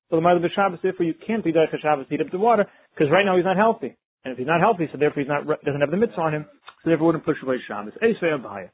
so 0.08 0.16
the 0.16 0.22
Ma'alim 0.22 0.46
Shabbos, 0.54 0.78
therefore 0.82 1.04
you 1.06 1.14
can't 1.26 1.42
be 1.42 1.52
Derech 1.52 1.74
Shabbos 1.82 2.06
heat 2.08 2.20
up 2.20 2.30
the 2.30 2.38
water, 2.38 2.66
because 2.94 3.10
right 3.10 3.24
now 3.24 3.36
he's 3.36 3.44
not 3.44 3.56
healthy. 3.56 3.96
And 4.24 4.32
if 4.32 4.38
he's 4.38 4.46
not 4.46 4.60
healthy, 4.60 4.88
so 4.92 4.98
therefore 4.98 5.22
he's 5.22 5.28
not, 5.28 5.46
doesn't 5.64 5.80
have 5.80 5.90
the 5.90 5.96
mitzvah 5.96 6.20
on 6.20 6.34
him, 6.34 6.46
so 6.82 6.90
therefore 6.90 7.06
wouldn't 7.06 7.24
push 7.24 7.42
away 7.42 7.56
Shabbos. 7.66 7.92
Eisvei 8.02 8.38
Abaye. 8.38 8.70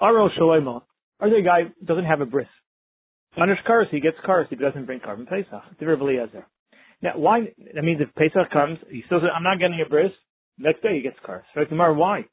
Aro 0.00 0.28
Shaloima. 0.38 0.82
Or 1.20 1.30
the 1.30 1.42
guy 1.42 1.72
doesn't 1.84 2.04
have 2.04 2.20
a 2.20 2.26
bris. 2.26 2.46
Manish 3.38 3.62
Karas, 3.68 3.88
he 3.90 4.00
gets 4.00 4.16
Karas, 4.26 4.48
he 4.48 4.56
doesn't 4.56 4.86
bring 4.86 5.00
korban 5.00 5.28
Pesach. 5.28 5.62
Now, 7.02 7.12
why, 7.16 7.52
that 7.74 7.84
means 7.84 8.00
if 8.00 8.14
Pesach 8.14 8.50
comes, 8.50 8.78
he 8.90 9.02
still 9.06 9.20
says, 9.20 9.28
I'm 9.34 9.42
not 9.42 9.58
getting 9.58 9.82
a 9.84 9.88
bris, 9.88 10.12
next 10.58 10.82
day 10.82 10.96
he 10.96 11.02
gets 11.02 11.16
Karas. 11.26 11.42
Right, 11.54 11.68
tomorrow, 11.68 11.94
why? 11.94 12.24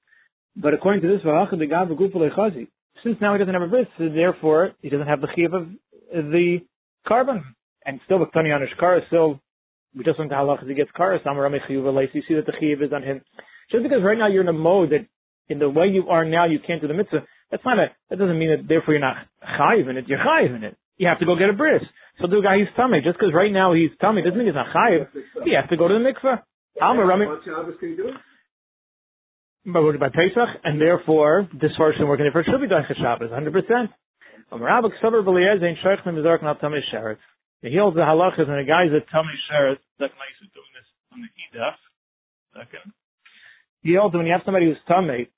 But 0.55 0.74
according 0.74 1.01
to 1.01 1.07
this, 1.07 1.22
since 3.03 3.17
now 3.19 3.33
he 3.33 3.39
doesn't 3.39 3.53
have 3.53 3.63
a 3.63 3.67
bris, 3.67 3.88
so 3.98 4.10
therefore 4.10 4.72
he 4.81 4.89
doesn't 4.89 5.07
have 5.07 5.19
the 5.19 5.27
chiv 5.36 5.53
of 5.53 5.67
the 6.12 6.60
korban 7.07 7.41
and 7.86 8.00
still 8.05 8.19
with 8.19 8.29
on 8.36 8.62
his 8.62 8.69
car, 8.79 9.01
still 9.07 9.41
we 9.95 10.03
just 10.03 10.17
went 10.17 10.31
to 10.31 10.38
halach 10.38 10.65
he 10.67 10.74
gets 10.74 10.89
car, 10.95 11.13
you 11.13 11.19
see 12.27 12.36
that 12.36 12.45
the 12.45 12.53
chiyuv 12.53 12.86
is 12.86 12.93
on 12.93 13.03
him. 13.03 13.22
Just 13.72 13.83
because 13.83 14.00
right 14.03 14.17
now 14.17 14.27
you're 14.27 14.41
in 14.41 14.48
a 14.48 14.53
mode 14.53 14.91
that 14.91 15.05
in 15.50 15.60
the 15.60 15.69
way 15.69 15.88
you 15.88 16.07
are 16.10 16.25
now 16.25 16.45
you 16.45 16.60
can't 16.65 16.81
do 16.81 16.88
the 16.88 16.93
mitzvah, 16.93 17.25
that's 17.51 17.63
not 17.65 17.77
a 17.77 17.88
that 18.10 18.19
doesn't 18.19 18.39
mean 18.39 18.50
that 18.50 18.67
therefore 18.67 18.93
you're 18.93 19.01
not 19.01 19.17
chayiv 19.43 19.89
in 19.89 19.98
it, 19.98 20.07
you're 20.07 20.19
chayiv 20.19 20.55
in 20.55 20.63
it. 20.63 20.77
You 20.98 21.08
have 21.08 21.20
to 21.20 21.26
go 21.26 21.36
get 21.36 21.50
a 21.50 21.54
bris. 21.54 21.82
So 22.22 22.28
the 22.28 22.42
guy 22.42 22.60
he's 22.60 22.70
tummy, 22.76 23.02
just 23.04 23.18
because 23.18 23.34
right 23.34 23.52
now 23.52 23.74
he's 23.74 23.90
tummy 24.00 24.22
doesn't 24.22 24.38
mean 24.38 24.48
he's 24.48 24.56
not 24.56 24.74
chayiv. 24.76 25.08
He 25.44 25.56
has 25.56 25.68
to 25.70 25.78
go 25.78 25.88
to 25.88 25.94
the 25.96 26.00
mikveh. 26.00 26.42
Alma 26.82 27.06
Rami 27.06 27.26
but 29.66 30.00
by 30.00 30.10
Pesach, 30.10 30.60
and 30.64 30.82
therefore 30.82 31.48
this 31.54 31.72
version 31.78 32.08
we're 32.08 32.18
going 32.18 32.30
to 32.30 32.34
for 32.34 32.44
should 32.44 32.60
be 32.60 32.68
done 32.68 32.84
Shabbos, 33.00 33.32
100 33.32 33.54
percent. 33.54 33.92
Um, 34.52 34.60
he 34.60 34.68
holds 37.78 37.96
the 37.96 38.04
halachas 38.04 38.50
and 38.50 38.60
the 38.60 38.68
guys 38.68 38.92
that 38.92 39.08
tell 39.10 39.24
me 39.24 39.32
shares 39.50 39.78
that 40.00 40.12
nice 40.20 40.38
is 40.44 40.50
doing 40.52 40.74
this 40.76 40.86
on 41.14 41.22
the 41.22 41.30
idaf. 41.48 41.80
Second. 42.54 42.92
He 43.82 43.96
holds 43.96 44.16
when 44.16 44.26
you 44.26 44.34
have 44.34 44.42
somebody 44.44 44.66
who's 44.66 44.78
tummy, 44.86 45.30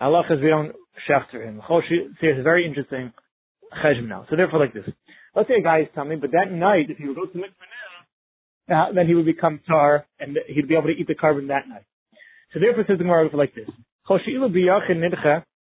halachas 0.00 0.42
we 0.42 0.48
don't 0.50 0.76
shafter 1.08 1.42
him. 1.42 1.62
See, 1.88 2.26
it's 2.26 2.44
very 2.44 2.66
interesting 2.66 3.12
now. 4.08 4.26
So 4.30 4.36
therefore, 4.36 4.60
like 4.60 4.74
this. 4.74 4.84
Let's 5.34 5.48
say 5.48 5.54
a 5.60 5.62
guy 5.62 5.80
is 5.80 5.88
tummy, 5.94 6.16
but 6.16 6.32
that 6.32 6.52
night, 6.52 6.90
if 6.90 6.98
he 6.98 7.06
would 7.06 7.16
go 7.16 7.26
to 7.26 7.38
mikveh 7.38 7.66
now, 8.68 8.88
uh, 8.88 8.92
then 8.92 9.06
he 9.06 9.14
would 9.14 9.26
become 9.26 9.60
tar 9.66 10.06
and 10.20 10.38
he'd 10.46 10.68
be 10.68 10.74
able 10.74 10.88
to 10.88 10.92
eat 10.92 11.06
the 11.06 11.14
korban 11.14 11.48
that 11.48 11.68
night. 11.68 11.84
So 12.52 12.60
therefore, 12.60 12.84
says 12.86 12.98
the 12.98 13.04
Gemara 13.04 13.34
like 13.34 13.54
this: 13.54 13.68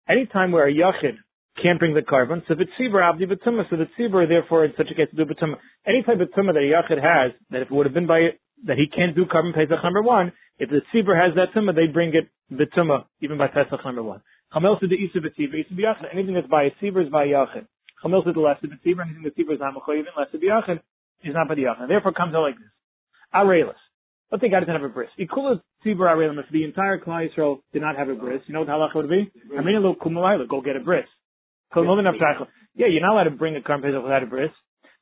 Any 0.09 0.25
time 0.25 0.51
where 0.51 0.67
a 0.67 0.73
yachid 0.73 1.17
can't 1.62 1.79
bring 1.79 1.93
the 1.93 2.01
korban, 2.01 2.41
so 2.47 2.55
the 2.55 2.65
tzibur 2.77 3.07
abdi 3.07 3.25
betuma, 3.27 3.69
so 3.69 3.77
the 3.77 3.88
tzibur 3.97 4.27
therefore 4.27 4.65
in 4.65 4.73
such 4.75 4.88
a 4.91 4.95
case 4.95 5.07
do 5.15 5.25
betuma. 5.25 5.55
Any 5.85 6.01
type 6.01 6.19
of 6.19 6.29
tumah 6.29 6.53
that 6.53 6.63
a 6.65 6.71
yachid 6.73 6.97
has, 7.01 7.31
that 7.51 7.62
if 7.62 7.69
it 7.69 7.73
would 7.73 7.85
have 7.85 7.93
been 7.93 8.07
by 8.07 8.29
that 8.65 8.77
he 8.77 8.88
can't 8.88 9.15
do 9.15 9.25
korban 9.25 9.53
pesach 9.53 9.83
number 9.83 10.01
one, 10.01 10.31
if 10.57 10.69
the 10.69 10.81
tzibur 10.93 11.15
has 11.15 11.35
that 11.35 11.53
tumah, 11.55 11.75
they 11.75 11.88
bring 11.88 12.13
it 12.15 12.27
betuma 12.51 13.05
even 13.21 13.38
by 13.38 13.47
pesach 13.47 13.85
number 13.85 14.01
one. 14.01 14.21
Anything 14.55 16.33
that's 16.33 16.47
by 16.47 16.63
a 16.63 16.71
tzibur 16.81 17.05
is 17.05 17.09
by 17.12 17.25
a 17.25 17.27
yachid. 17.27 17.67
Chamel 18.03 18.24
said 18.25 18.36
the 18.36 18.41
less 18.41 18.60
b'tzibur, 18.62 19.05
anything 19.05 19.24
that 19.24 19.36
tzibur 19.38 19.53
is 19.53 19.60
not 19.60 19.74
mechoyivin, 19.75 20.13
less 20.17 20.29
b'yachid 20.33 20.79
is 21.24 21.33
not 21.33 21.48
by 21.48 21.55
the 21.55 21.63
yachid. 21.63 21.88
Therefore, 21.88 22.12
comes 22.13 22.36
out 22.36 22.41
like 22.41 22.57
this: 22.57 22.72
arelis. 23.33 23.79
Let's 24.31 24.41
say 24.41 24.50
God 24.50 24.62
doesn't 24.62 24.74
have 24.74 24.83
a 24.83 24.89
bris. 24.89 25.10
Ikula 25.19 25.62
tzibur 25.86 26.07
arelim. 26.10 26.39
If 26.39 26.50
the 26.51 26.63
entire 26.63 26.98
Klal 27.00 27.29
Yisrael 27.29 27.62
did 27.72 27.81
not 27.81 27.95
have 27.95 28.10
a 28.10 28.15
bris, 28.15 28.41
you 28.48 28.53
know 28.53 28.62
what 28.62 28.67
the 28.67 28.74
halacha 28.74 28.95
would 28.95 29.10
be? 29.10 29.31
I 29.57 29.62
mean, 29.62 29.81
go 30.50 30.62
get 30.62 30.75
a 30.75 30.79
bris. 30.79 31.07
Yeah, 31.75 32.88
you're 32.88 33.01
not 33.01 33.13
allowed 33.13 33.24
to 33.25 33.31
bring 33.31 33.55
a 33.55 33.60
Korban 33.62 33.81
Pesach 33.83 34.03
without 34.03 34.24
a 34.24 34.25
bris. 34.25 34.51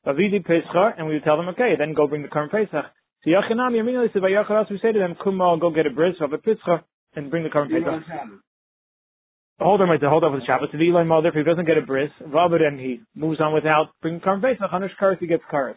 And 0.04 0.16
we 0.16 1.14
would 1.14 1.24
tell 1.24 1.36
them, 1.36 1.48
okay, 1.50 1.74
then 1.78 1.94
go 1.94 2.06
bring 2.06 2.22
the 2.22 2.28
Korban 2.28 2.50
Pesach. 2.50 2.86
So 3.24 3.30
Yachanam 3.30 3.72
Yamin 3.72 4.12
said 4.12 4.22
by 4.22 4.30
Yacharas, 4.30 4.70
we 4.70 4.78
say 4.82 4.92
to 4.92 4.98
them, 4.98 5.14
Kuma, 5.22 5.56
go 5.60 5.70
get 5.70 5.86
a 5.86 5.90
bris 5.90 6.20
of 6.20 6.32
a 6.32 6.38
Pitzcha 6.38 6.82
and 7.14 7.30
bring 7.30 7.42
the 7.44 7.50
Korban 7.50 7.70
Pesach. 7.70 8.02
Hold 9.62 9.80
right 9.80 10.00
there, 10.00 10.10
hold 10.10 10.24
for 10.24 10.30
the 10.30 10.44
Shabbat. 10.44 10.72
So 10.72 10.78
the 10.78 10.84
Eli 10.84 11.04
Mother, 11.04 11.28
if 11.28 11.34
he 11.34 11.42
doesn't 11.42 11.66
get 11.66 11.78
a 11.78 11.82
bris, 11.82 12.10
Robert 12.26 12.62
and 12.62 12.80
he 12.80 13.00
moves 13.14 13.40
on 13.40 13.54
without 13.54 13.90
bringing 14.00 14.20
Korban 14.20 14.42
Pesach, 14.42 14.70
Hanush 14.70 14.90
Karas, 15.00 15.18
he 15.18 15.26
gets 15.26 15.42
Karas. 15.52 15.76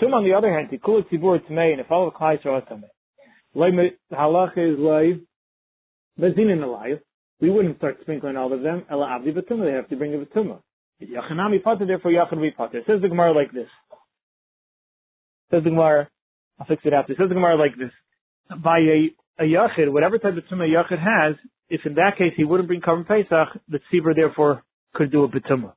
Tum 0.00 0.14
on 0.14 0.24
the 0.24 0.34
other 0.34 0.52
hand, 0.52 0.68
Tikul 0.70 1.04
Tzibur 1.08 1.38
Tzmei, 1.46 1.72
and 1.72 1.80
if 1.80 1.90
all 1.90 2.06
the 2.06 2.16
Klal 2.16 2.36
Yisrael 2.42 2.66
Tzmei. 2.66 3.90
The 4.10 4.16
halacha 4.16 4.72
is 4.72 4.78
like, 4.78 5.20
Vezin 6.18 6.52
in 6.52 6.60
the 6.60 7.00
we 7.40 7.50
wouldn't 7.50 7.78
start 7.78 7.98
sprinkling 8.02 8.36
all 8.36 8.52
of 8.52 8.62
them. 8.62 8.84
Ela 8.90 9.16
abdi 9.16 9.32
batuma, 9.32 9.64
they 9.64 9.76
have 9.76 9.88
to 9.88 9.96
bring 9.96 10.14
a 10.14 10.18
batuma. 10.18 10.60
Yachanami 11.02 11.62
potter, 11.62 11.86
therefore 11.86 12.10
yachan 12.10 12.40
we 12.40 12.50
potter. 12.50 12.82
Says 12.86 13.00
the 13.00 13.08
Gemara 13.08 13.32
like 13.32 13.52
this. 13.52 13.68
Says 15.50 15.64
the 15.64 15.70
Gemara, 15.70 16.08
I'll 16.58 16.66
fix 16.66 16.82
it 16.84 16.92
after. 16.92 17.14
Says 17.14 17.28
the 17.28 17.34
Gemara 17.34 17.56
like 17.56 17.76
this. 17.78 17.90
By 18.62 18.78
a, 18.80 19.08
a 19.38 19.44
yachid, 19.44 19.90
whatever 19.90 20.18
type 20.18 20.36
of 20.36 20.44
tumah 20.52 20.68
yachid 20.68 20.98
has, 20.98 21.36
if 21.70 21.80
in 21.86 21.94
that 21.94 22.18
case 22.18 22.32
he 22.36 22.44
wouldn't 22.44 22.68
bring 22.68 22.80
korban 22.80 23.06
pesach, 23.06 23.48
the 23.68 23.80
tzibur 23.90 24.14
therefore 24.14 24.62
could 24.94 25.10
do 25.10 25.24
a 25.24 25.28
batuma. 25.28 25.72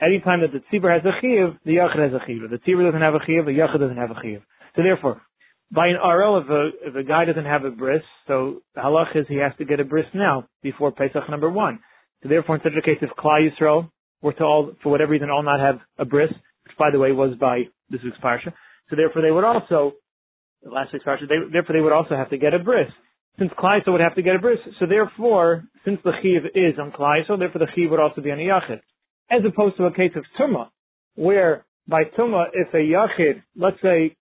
Anytime 0.00 0.40
that 0.40 0.50
the 0.52 0.62
tzibur 0.66 0.92
has 0.92 1.04
a 1.04 1.14
chiv, 1.20 1.56
the 1.64 1.76
yachid 1.76 2.02
has 2.02 2.12
a 2.12 2.26
chiv. 2.26 2.50
The 2.50 2.58
tzibur 2.58 2.84
doesn't 2.84 3.00
have 3.00 3.14
a 3.14 3.24
chiv, 3.24 3.46
the 3.46 3.52
yachid 3.52 3.78
doesn't 3.78 3.96
have 3.96 4.10
a 4.10 4.20
chiv. 4.20 4.42
So 4.74 4.82
therefore, 4.82 5.22
by 5.70 5.86
an 5.86 5.96
RL, 5.96 6.38
if 6.38 6.50
a, 6.50 6.70
if 6.88 6.94
a 6.96 7.04
guy 7.04 7.24
doesn't 7.24 7.44
have 7.44 7.64
a 7.64 7.70
bris, 7.70 8.02
so 8.26 8.62
the 8.74 8.80
halach 8.80 9.16
is 9.16 9.26
he 9.28 9.36
has 9.36 9.52
to 9.58 9.64
get 9.64 9.80
a 9.80 9.84
bris 9.84 10.06
now, 10.12 10.46
before 10.62 10.90
Pesach 10.90 11.30
number 11.30 11.48
one. 11.48 11.78
So 12.22 12.28
therefore, 12.28 12.56
in 12.56 12.62
such 12.62 12.72
a 12.78 12.82
case, 12.82 12.98
if 13.00 13.10
Klal 13.16 13.48
Yisrael 13.48 13.90
were 14.20 14.32
to 14.34 14.44
all, 14.44 14.72
for 14.82 14.90
whatever 14.90 15.12
reason, 15.12 15.30
all 15.30 15.42
not 15.42 15.60
have 15.60 15.80
a 15.98 16.04
bris, 16.04 16.30
which 16.64 16.76
by 16.76 16.90
the 16.90 16.98
way 16.98 17.12
was 17.12 17.36
by 17.40 17.62
this 17.88 18.00
week's 18.04 18.18
parsha, 18.18 18.52
so 18.90 18.96
therefore 18.96 19.22
they 19.22 19.30
would 19.30 19.44
also, 19.44 19.92
the 20.62 20.70
last 20.70 20.92
week's 20.92 21.04
parsha, 21.04 21.28
they, 21.28 21.36
therefore 21.52 21.74
they 21.74 21.80
would 21.80 21.92
also 21.92 22.16
have 22.16 22.30
to 22.30 22.38
get 22.38 22.54
a 22.54 22.58
bris. 22.58 22.90
Since 23.38 23.52
Yisrael 23.52 23.92
would 23.92 24.00
have 24.00 24.14
to 24.16 24.22
get 24.22 24.36
a 24.36 24.38
bris, 24.38 24.58
so 24.78 24.86
therefore, 24.86 25.64
since 25.84 25.98
the 26.04 26.12
chiv 26.22 26.44
is 26.54 26.78
on 26.78 26.92
Yisrael, 26.92 27.38
therefore 27.38 27.60
the 27.60 27.72
chiv 27.74 27.90
would 27.90 28.00
also 28.00 28.20
be 28.20 28.30
on 28.30 28.38
a 28.38 28.42
yachid. 28.42 28.80
As 29.30 29.40
opposed 29.46 29.76
to 29.78 29.84
a 29.84 29.92
case 29.92 30.12
of 30.16 30.24
tumah, 30.38 30.68
where 31.14 31.64
by 31.88 32.04
tumah, 32.18 32.46
if 32.52 32.72
a 32.74 32.76
yachid, 32.76 33.42
let's 33.56 33.80
say, 33.82 34.16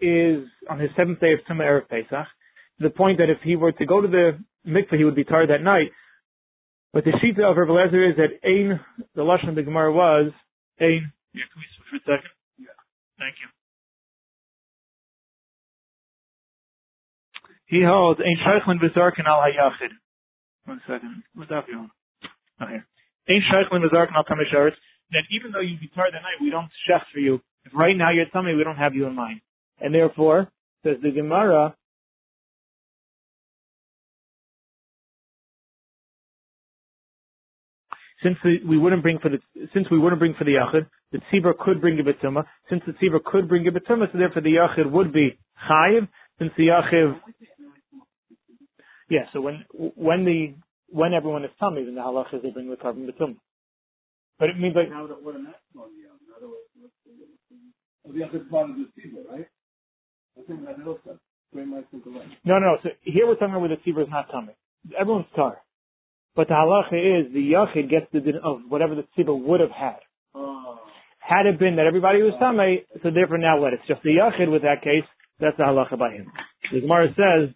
is 0.00 0.44
on 0.68 0.80
his 0.80 0.90
seventh 0.96 1.20
day 1.20 1.32
of 1.32 1.38
Tumah 1.48 1.62
Erev 1.62 1.88
Pesach, 1.88 2.10
to 2.10 2.82
the 2.82 2.90
point 2.90 3.18
that 3.18 3.30
if 3.30 3.38
he 3.44 3.54
were 3.54 3.72
to 3.72 3.86
go 3.86 4.00
to 4.00 4.08
the 4.08 4.38
mikveh, 4.66 4.98
he 4.98 5.04
would 5.04 5.14
be 5.14 5.24
tired 5.24 5.50
that 5.50 5.62
night. 5.62 5.92
But 6.92 7.04
the 7.04 7.12
shita 7.12 7.48
of 7.48 7.56
Rav 7.56 7.68
Lezer 7.68 8.10
is 8.10 8.16
that 8.16 8.44
Ein, 8.44 8.80
the 9.14 9.22
Lashon 9.22 9.50
of 9.50 9.54
the 9.54 9.62
Gemara 9.62 9.92
was, 9.92 10.32
Ein, 10.80 11.12
yeah, 11.32 11.44
can 11.52 11.56
we 11.56 11.64
switch 11.76 12.02
for 12.04 12.12
a 12.12 12.16
second? 12.16 12.30
Yeah. 12.58 12.76
Thank 13.18 13.36
you. 13.40 13.48
He 17.72 17.80
holds 17.82 18.20
Ein 18.20 18.36
Sheichlin 18.44 18.76
V'Zarkin 18.84 19.24
Al 19.26 19.40
Hayachid. 19.40 19.96
One 20.66 20.82
second. 20.86 21.22
What's 21.34 21.48
for 21.48 21.64
you? 21.68 21.88
Oh, 22.60 22.66
here. 22.66 22.86
Ein 23.30 23.42
Sheichlin 23.48 23.80
V'Zarkin 23.80 24.14
Al 24.14 24.24
Kamisharetz. 24.24 24.76
That 25.12 25.24
even 25.30 25.52
though 25.52 25.60
you 25.60 25.78
tired 25.94 26.12
that 26.12 26.20
night, 26.20 26.36
we 26.42 26.50
don't 26.50 26.68
shech 26.86 27.00
for 27.14 27.18
you. 27.18 27.40
If 27.64 27.72
right 27.74 27.96
now 27.96 28.10
you're 28.10 28.26
telling 28.30 28.48
me 28.48 28.54
we 28.56 28.64
don't 28.64 28.76
have 28.76 28.94
you 28.94 29.06
in 29.06 29.14
mind. 29.14 29.40
And 29.80 29.94
therefore, 29.94 30.50
says 30.84 30.96
the 31.02 31.12
Gemara, 31.12 31.74
since 38.22 38.36
we 38.44 38.76
wouldn't 38.76 39.02
bring 39.02 39.18
for 39.18 39.30
the 39.30 39.38
since 39.72 39.86
we 39.90 39.98
wouldn't 39.98 40.18
bring 40.18 40.34
for 40.38 40.44
the 40.44 40.52
yachid, 40.52 40.86
the 41.12 41.20
tzibur 41.32 41.56
could 41.58 41.80
bring 41.80 41.98
a 41.98 42.02
betuma. 42.02 42.44
Since 42.68 42.82
the 42.86 42.92
tzibur 42.92 43.24
could 43.24 43.48
bring 43.48 43.66
a 43.66 43.70
betuma, 43.70 44.12
so 44.12 44.18
therefore 44.18 44.42
the 44.42 44.56
yachid 44.56 44.90
would 44.90 45.12
be 45.12 45.38
chayiv. 45.70 46.08
Since 46.38 46.52
the 46.56 46.68
yachid, 46.68 47.18
yeah. 49.12 49.28
So 49.32 49.42
when 49.42 49.64
when 49.76 50.24
the 50.24 50.54
when 50.88 51.12
everyone 51.12 51.44
is 51.44 51.50
tummy, 51.60 51.84
then 51.84 51.94
the 51.94 52.00
halacha 52.00 52.36
is 52.36 52.42
they 52.42 52.50
bring 52.50 52.70
the 52.70 52.76
korban 52.76 53.04
betuma. 53.04 53.36
But 54.38 54.48
it 54.48 54.58
means 54.58 54.74
like 54.74 54.88
now 54.88 55.04
what 55.04 55.36
an 55.36 55.52
the 58.04 58.24
of 58.24 58.32
the 58.80 58.88
tzibur, 58.96 59.28
right? 59.30 59.48
No, 62.44 62.58
no. 62.58 62.78
So 62.82 62.88
here 63.02 63.26
we're 63.26 63.34
talking 63.34 63.50
about 63.50 63.60
where 63.60 63.68
the 63.68 63.76
tzibur 63.76 64.02
is 64.02 64.08
not 64.10 64.30
coming. 64.30 64.54
Everyone's 64.98 65.26
tar. 65.36 65.58
But 66.34 66.48
the 66.48 66.54
halacha 66.54 67.26
is 67.26 67.32
the 67.34 67.52
yachid 67.52 67.90
gets 67.90 68.06
the 68.12 68.20
din 68.20 68.36
of 68.42 68.60
whatever 68.68 68.94
the 68.94 69.04
tzibur 69.16 69.38
would 69.38 69.60
have 69.60 69.70
had. 69.70 70.00
Oh. 70.34 70.78
Had 71.20 71.46
it 71.46 71.58
been 71.58 71.76
that 71.76 71.86
everybody 71.86 72.22
was 72.22 72.32
tamei, 72.40 72.86
so 73.02 73.10
therefore 73.10 73.38
now 73.38 73.60
what? 73.60 73.74
It's 73.74 73.86
just 73.86 74.02
the 74.02 74.16
yachid 74.16 74.50
with 74.50 74.62
that 74.62 74.82
case. 74.82 75.04
That's 75.38 75.56
the 75.58 75.64
halacha 75.64 75.98
by 75.98 76.12
him. 76.12 76.32
The 76.72 76.80
Gemara 76.80 77.08
says, 77.14 77.54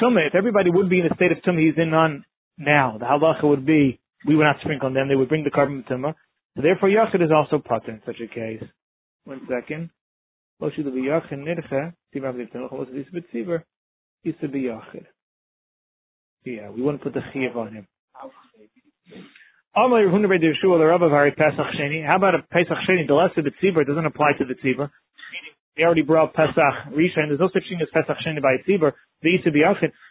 Tumah, 0.00 0.26
if 0.26 0.34
everybody 0.34 0.70
would 0.70 0.88
be 0.88 1.00
in 1.00 1.08
the 1.08 1.14
state 1.14 1.32
of 1.32 1.38
Tumah 1.38 1.64
he's 1.64 1.74
in 1.76 1.94
on 1.94 2.24
now, 2.58 2.96
the 2.98 3.04
halacha 3.04 3.44
would 3.44 3.66
be, 3.66 4.00
we 4.26 4.36
would 4.36 4.44
not 4.44 4.60
sprinkle 4.60 4.88
on 4.88 4.94
them, 4.94 5.08
they 5.08 5.14
would 5.14 5.28
bring 5.28 5.44
the 5.44 5.50
korban 5.50 5.86
Tumah. 5.88 6.14
So 6.56 6.62
therefore 6.62 6.88
Yachid 6.88 7.22
is 7.22 7.30
also 7.34 7.58
potter 7.58 7.92
in 7.92 8.02
such 8.06 8.20
a 8.20 8.32
case. 8.32 8.62
One 9.24 9.40
second. 9.48 9.90
Be 10.60 10.66
yachid 10.66 10.84
be 14.52 14.62
yachid. 14.62 15.06
Yeah, 16.44 16.70
we 16.70 16.82
wouldn't 16.82 17.02
put 17.02 17.14
the 17.14 17.20
chiv 17.32 17.56
on 17.56 17.72
him. 17.72 17.86
How 19.74 19.86
about 22.16 22.34
a 22.34 22.42
Pesach 22.50 22.76
Sheni? 22.88 23.06
The 23.06 23.14
lesser 23.14 23.42
the 23.42 23.50
tzibur 23.62 23.86
doesn't 23.86 24.06
apply 24.06 24.32
to 24.38 24.44
the 24.44 24.54
tzibur. 24.54 24.90
We 25.76 25.84
already 25.84 26.02
brought 26.02 26.34
Pesach 26.34 26.54
Rishon. 26.94 27.26
and 27.26 27.30
there's 27.30 27.40
no 27.40 27.50
such 27.52 27.64
thing 27.68 27.80
as 27.82 27.88
Pesach 27.92 28.16
Sheni 28.24 28.40
by 28.40 28.62
tzibur. 28.66 28.92
The 29.22 29.30
used 29.30 29.44
to 29.44 29.50
be. 29.50 29.62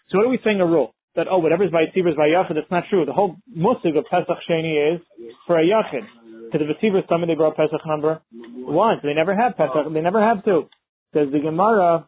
So 0.09 0.17
what 0.17 0.25
are 0.25 0.29
we 0.29 0.39
saying 0.43 0.59
a 0.59 0.65
rule? 0.65 0.93
That 1.15 1.27
oh, 1.29 1.39
whatever's 1.39 1.71
by 1.71 1.85
tzibur 1.95 2.11
is 2.11 2.17
by 2.17 2.27
yachid. 2.27 2.55
That's 2.55 2.69
not 2.69 2.83
true. 2.89 3.05
The 3.05 3.13
whole 3.13 3.37
musig 3.55 3.97
of 3.97 4.05
Pesach 4.11 4.37
Sheni 4.49 4.95
is 4.95 5.01
for 5.47 5.57
a 5.57 5.63
yachid. 5.63 6.03
To 6.51 6.57
the 6.57 6.65
V'tzibur 6.65 7.07
summit, 7.07 7.27
they 7.27 7.35
brought 7.35 7.55
Pesach 7.55 7.79
number 7.87 8.21
one. 8.31 8.97
So 9.01 9.07
they 9.07 9.13
never 9.13 9.35
have 9.35 9.55
Pesach. 9.55 9.91
They 9.93 10.01
never 10.01 10.21
have 10.21 10.43
two. 10.43 10.67
Says 11.13 11.29
the 11.31 11.39
Gemara, 11.39 12.07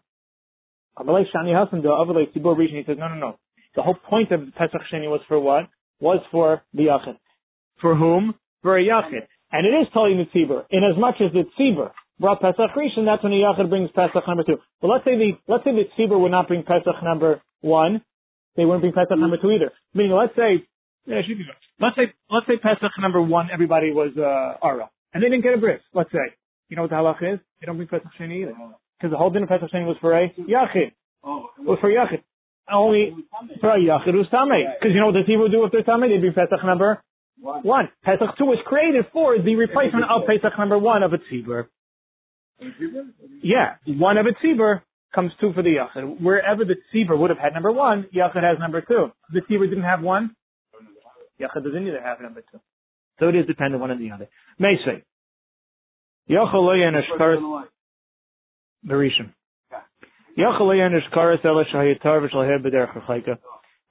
Amalei 0.98 1.24
Shani 1.34 1.54
the 1.72 2.40
Tzibur 2.40 2.58
region, 2.58 2.78
he 2.78 2.84
says, 2.86 2.98
no, 3.00 3.08
no, 3.08 3.16
no. 3.16 3.40
The 3.76 3.82
whole 3.84 3.96
point 3.96 4.32
of 4.32 4.42
Pesach 4.58 4.82
Sheni 4.92 5.10
was 5.10 5.22
for 5.28 5.40
what? 5.40 5.70
Was 6.00 6.20
for 6.32 6.62
the 6.74 6.84
Yachid. 6.84 7.18
For 7.82 7.96
whom? 7.96 8.36
For 8.62 8.78
a 8.78 8.84
Yachid. 8.84 9.28
And 9.52 9.66
it 9.66 9.70
is 9.70 9.88
telling 9.94 10.18
the 10.18 10.26
Tzibur. 10.26 10.66
In 10.70 10.84
as 10.84 10.98
much 11.00 11.16
as 11.22 11.32
the 11.32 11.44
Tzibur 11.60 11.92
brought 12.20 12.42
Pesach 12.42 12.72
Rishon, 12.76 13.06
that's 13.06 13.24
when 13.24 13.32
the 13.32 13.44
Yachid 13.44 13.70
brings 13.70 13.90
Pesach 13.92 14.24
number 14.28 14.44
two. 14.44 14.58
But 14.82 14.88
let's 14.88 15.06
say 15.06 15.18
the, 15.18 15.32
let's 15.48 15.64
say 15.64 15.72
the 15.72 15.86
Tzibur 15.98 16.20
would 16.20 16.32
not 16.32 16.48
bring 16.48 16.64
Pesach 16.64 17.04
number 17.04 17.42
one. 17.62 18.02
They 18.56 18.66
wouldn't 18.66 18.82
bring 18.82 18.94
Pesach 18.94 19.18
number 19.18 19.38
two 19.38 19.52
either. 19.52 19.72
Meaning, 19.94 20.14
let's 20.14 20.36
say, 20.36 20.66
yeah. 21.06 21.22
Let's 21.80 21.96
say, 21.96 22.14
let's 22.32 22.48
say 22.48 22.58
Pesach 22.58 22.92
number 23.00 23.22
one, 23.22 23.50
everybody 23.54 23.92
was, 23.92 24.12
uh, 24.18 24.66
Ara. 24.66 24.90
And 25.14 25.24
they 25.24 25.30
didn't 25.30 25.44
get 25.44 25.54
a 25.54 25.58
bris, 25.58 25.82
let's 25.94 26.12
say. 26.12 26.34
You 26.70 26.76
know 26.76 26.84
what 26.84 26.92
the 26.92 26.98
halach 26.98 27.22
is? 27.22 27.40
They 27.60 27.66
don't 27.66 27.78
bring 27.78 27.88
Pesach 27.88 28.08
Sheni 28.20 28.44
either. 28.44 28.54
Because 28.98 29.12
the 29.12 29.18
whole 29.18 29.30
din 29.30 29.44
of 29.44 29.50
Pesach 29.50 29.70
Sheni 29.72 29.86
was 29.86 29.98
for 30.02 30.18
a 30.18 30.30
Yachid. 30.30 30.94
Oh, 31.24 31.50
was 31.60 31.78
for 31.82 31.90
Yachid. 31.90 32.24
Only 32.72 33.14
for 33.62 33.72
a 33.72 33.80
Yachid 33.80 34.12
who's 34.14 34.28
Tameh. 34.28 34.64
Because 34.80 34.94
you 34.94 35.00
know 35.00 35.08
what 35.08 35.16
the 35.16 35.24
people 35.26 35.50
do 35.50 35.66
if 35.66 35.72
they're 35.72 35.84
Tameh? 35.84 36.10
They 36.10 36.18
bring 36.18 36.34
Pesach 36.34 36.64
number 36.66 37.02
one. 37.40 37.62
one. 37.64 37.90
Pesach 38.04 38.38
two 38.38 38.46
was 38.46 38.58
created 38.66 39.06
for 39.14 39.38
the 39.38 39.56
replacement 39.56 40.06
of 40.10 40.26
Pesach 40.26 40.58
number 40.58 40.78
one 40.80 41.04
of 41.04 41.14
a 41.14 41.18
Tzibur. 41.18 41.68
Yeah, 43.42 43.76
one 43.86 44.18
of 44.18 44.26
a 44.26 44.46
Tzibur 44.46 44.82
comes 45.14 45.32
two 45.40 45.54
for 45.54 45.64
the 45.64 45.76
Yachid. 45.76 46.22
Wherever 46.22 46.66
the 46.66 46.76
Tzibur 46.94 47.18
would 47.18 47.30
have 47.30 47.40
had 47.40 47.54
number 47.54 47.72
one, 47.72 48.08
Yachid 48.16 48.44
has 48.44 48.60
number 48.60 48.82
two. 48.82 49.12
The 49.32 49.42
Tzibur 49.42 49.70
didn't 49.70 49.84
have 49.84 50.02
one, 50.02 50.36
Yachid 51.40 51.64
doesn't 51.64 51.88
either 51.88 52.02
have 52.02 52.22
number 52.22 52.42
two. 52.52 52.60
So 53.20 53.30
it 53.30 53.36
is 53.36 53.46
dependent 53.46 53.82
one 53.82 53.92
on 53.92 54.00
the 54.00 54.12
other. 54.12 54.28
May 54.60 54.76
say, 54.86 55.04
Yochel 56.30 56.54
lo 56.54 56.74
yen 56.74 56.94
ashkaris 56.94 57.64
berishim. 58.86 59.34
Yochel 60.38 60.62
lo 60.62 60.72
yen 60.72 60.92
ashkaris 60.92 61.44
ela 61.46 61.64
b'derech. 61.66 63.38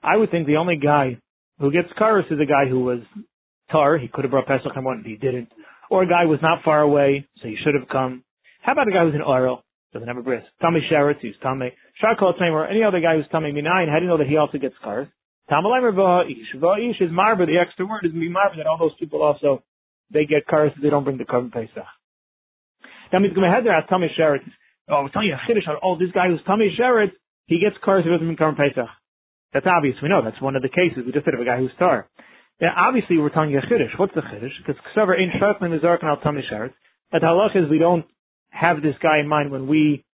I 0.03 0.17
would 0.17 0.31
think 0.31 0.47
the 0.47 0.57
only 0.57 0.77
guy 0.77 1.19
who 1.59 1.71
gets 1.71 1.89
karis 1.99 2.31
is 2.31 2.39
a 2.41 2.47
guy 2.47 2.69
who 2.69 2.81
was 2.81 3.01
tar. 3.71 3.97
He 3.99 4.09
could 4.09 4.25
have 4.25 4.31
brought 4.31 4.47
Pesach 4.47 4.73
and 4.75 4.85
one, 4.85 5.05
he 5.07 5.17
didn't. 5.17 5.49
Or 5.91 6.03
a 6.03 6.07
guy 6.07 6.25
was 6.25 6.41
not 6.43 6.63
far 6.65 6.81
away, 6.81 7.27
so 7.41 7.49
he 7.49 7.57
should 7.63 7.75
have 7.75 7.89
come. 7.89 8.24
How 8.65 8.73
about 8.73 8.89
a 8.89 8.93
guy 8.93 9.05
who's 9.05 9.15
an 9.15 9.21
oil, 9.21 9.61
doesn't 9.93 10.09
have 10.09 10.17
a 10.17 10.23
bris? 10.23 10.43
Tommy 10.63 10.81
Sheretz, 10.91 11.21
he's 11.21 11.37
Tommy. 11.43 11.75
Shakal 12.03 12.33
or 12.41 12.67
any 12.67 12.83
other 12.83 13.01
guy 13.01 13.17
who's 13.17 13.29
Tommy 13.31 13.53
Minayin, 13.53 13.93
how 13.93 14.01
do 14.01 14.05
you 14.05 14.09
know 14.09 14.17
that 14.17 14.27
he 14.27 14.39
also 14.39 14.57
gets 14.57 14.75
karis? 14.83 15.09
Tamalaymer 15.51 15.93
v'ha'ish. 15.93 16.57
V'ha'ish 16.57 17.03
is 17.03 17.11
marba, 17.11 17.45
the 17.45 17.61
extra 17.61 17.85
word 17.85 18.09
is 18.09 18.13
be 18.13 18.33
marba 18.33 18.57
that 18.57 18.67
all 18.67 18.79
those 18.79 18.97
people 18.99 19.23
also, 19.23 19.63
they 20.11 20.25
get 20.25 20.49
karis 20.49 20.75
if 20.75 20.83
they 20.83 20.89
don't 20.89 21.05
bring 21.05 21.19
the 21.19 21.25
korban 21.25 21.53
Pesach. 21.53 21.85
That 23.13 23.21
means 23.21 23.37
has 23.37 23.85
Tommy 23.91 24.09
Sheretz. 24.19 24.49
Oh, 24.89 25.03
we're 25.03 25.11
telling 25.11 25.29
you 25.29 25.37
a 25.37 25.45
chiddush 25.45 25.69
on, 25.69 25.77
oh, 25.85 25.99
this 25.99 26.13
guy 26.15 26.29
who's 26.29 26.41
Tommy 26.47 26.75
Sheretz, 26.81 27.13
he 27.45 27.61
gets 27.61 27.77
karis 27.85 28.01
if 28.01 28.05
he 28.07 28.11
doesn't 28.13 28.25
bring 28.25 28.41
korban 28.41 28.57
Pesach. 28.57 28.89
That's 29.53 29.67
obvious. 29.69 29.97
We 30.03 30.09
know 30.09 30.25
that's 30.25 30.41
one 30.41 30.57
of 30.57 30.63
the 30.63 30.73
cases. 30.73 31.05
We 31.05 31.13
just 31.13 31.27
said 31.27 31.35
of 31.35 31.41
a 31.41 31.45
guy 31.45 31.59
who's 31.59 31.71
tar. 31.79 32.09
Now, 32.63 32.73
obviously, 32.89 33.19
we're 33.19 33.29
telling 33.29 33.51
you 33.51 33.59
a 33.59 33.69
chiddush. 33.69 33.93
What's 33.99 34.15
the 34.15 34.23
chiddush? 34.23 34.57
Because 34.65 34.81
ksaver 34.97 35.21
ain't 35.21 35.37
sharpling 35.37 35.77
the 35.77 35.81
zark 35.85 36.01
and 36.01 36.09
al 36.09 36.17
tummy 36.17 36.43
sharet. 36.51 36.73
That 37.13 37.21
halach 37.21 37.55
is 37.55 37.69
we 37.69 37.79
don't 37.79 38.07
have 38.55 38.83
this 38.83 38.95
guy 39.03 39.19
in 39.19 39.29
mind 39.29 39.51
when 39.51 39.67
we 39.67 40.05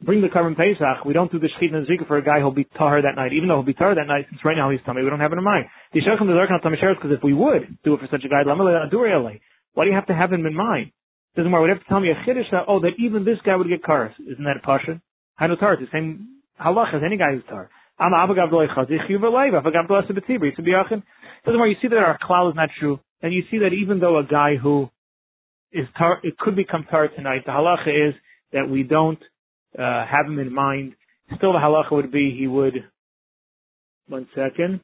bring 0.00 0.22
the 0.22 0.28
korban 0.28 0.56
pesach. 0.56 1.04
We 1.04 1.12
don't 1.12 1.32
do 1.32 1.38
the 1.38 1.48
shechit 1.48 1.74
and 1.74 1.86
zikr 1.86 2.06
for 2.06 2.16
a 2.16 2.24
guy 2.24 2.40
who'll 2.40 2.52
be 2.52 2.64
tar 2.78 3.02
that 3.02 3.16
night, 3.16 3.32
even 3.32 3.48
though 3.48 3.56
he'll 3.56 3.66
be 3.66 3.74
tar 3.74 3.94
that 3.94 4.06
night. 4.06 4.26
Since 4.30 4.44
right 4.44 4.56
now 4.56 4.70
he's 4.70 4.80
tummy, 4.86 5.02
we 5.02 5.10
don't 5.10 5.20
have 5.20 5.32
it 5.32 5.38
in 5.38 5.44
mind. 5.44 5.66
The 5.92 6.00
sharet. 6.00 6.94
Because 6.96 7.16
if 7.16 7.22
we 7.22 7.34
would 7.34 7.78
do 7.84 7.94
it 7.94 8.00
for 8.00 8.08
such 8.10 8.24
a 8.24 8.28
guy, 8.28 8.42
why 8.44 9.84
do 9.84 9.90
you 9.90 9.96
have 9.96 10.06
to 10.06 10.14
have 10.14 10.32
him 10.32 10.46
in 10.46 10.54
mind? 10.54 10.92
Doesn't 11.34 11.50
matter. 11.50 11.60
Would 11.62 11.70
have 11.70 11.80
to 11.80 11.88
tell 11.88 12.00
me 12.00 12.08
a 12.10 12.14
chiddush 12.24 12.50
that 12.50 12.64
oh 12.66 12.80
that 12.80 12.92
even 12.98 13.24
this 13.24 13.36
guy 13.44 13.56
would 13.56 13.68
get 13.68 13.82
karas. 13.82 14.14
Isn't 14.20 14.44
that 14.44 14.56
a 14.56 14.64
pasha? 14.64 15.02
Tar. 15.38 15.74
It's 15.74 15.82
the 15.82 15.88
same 15.92 16.40
halach 16.60 16.94
as 16.94 17.02
any 17.04 17.18
guy 17.18 17.34
who's 17.34 17.44
tar. 17.48 17.68
I'm 17.98 18.12
Avagav 18.12 18.52
Loy 18.52 18.66
Chazich 18.66 19.10
Yuva 19.10 19.32
Leiv, 19.32 19.52
Avagav 19.62 19.88
Loy 19.88 20.02
Sebetibri, 20.02 20.54
be 20.62 20.72
Doesn't 20.72 21.02
matter, 21.46 21.66
you 21.66 21.76
see 21.80 21.88
that 21.88 21.96
our 21.96 22.18
klal 22.18 22.50
is 22.50 22.56
not 22.56 22.68
true, 22.78 23.00
and 23.22 23.32
you 23.32 23.42
see 23.50 23.58
that 23.58 23.72
even 23.72 24.00
though 24.00 24.18
a 24.18 24.24
guy 24.24 24.56
who 24.56 24.90
is 25.76 25.86
tar, 25.96 26.20
it 26.22 26.38
could 26.38 26.56
become 26.56 26.86
tar 26.90 27.08
tonight, 27.08 27.42
the 27.44 27.52
halacha 27.52 28.08
is 28.08 28.14
that 28.52 28.68
we 28.68 28.82
don't, 28.82 29.18
uh, 29.78 30.04
have 30.06 30.26
him 30.26 30.38
in 30.38 30.52
mind. 30.52 30.94
Still 31.36 31.52
the 31.52 31.58
halacha 31.58 31.92
would 31.92 32.10
be 32.10 32.34
he 32.38 32.46
would, 32.46 32.74
one 34.08 34.28
second. 34.34 34.80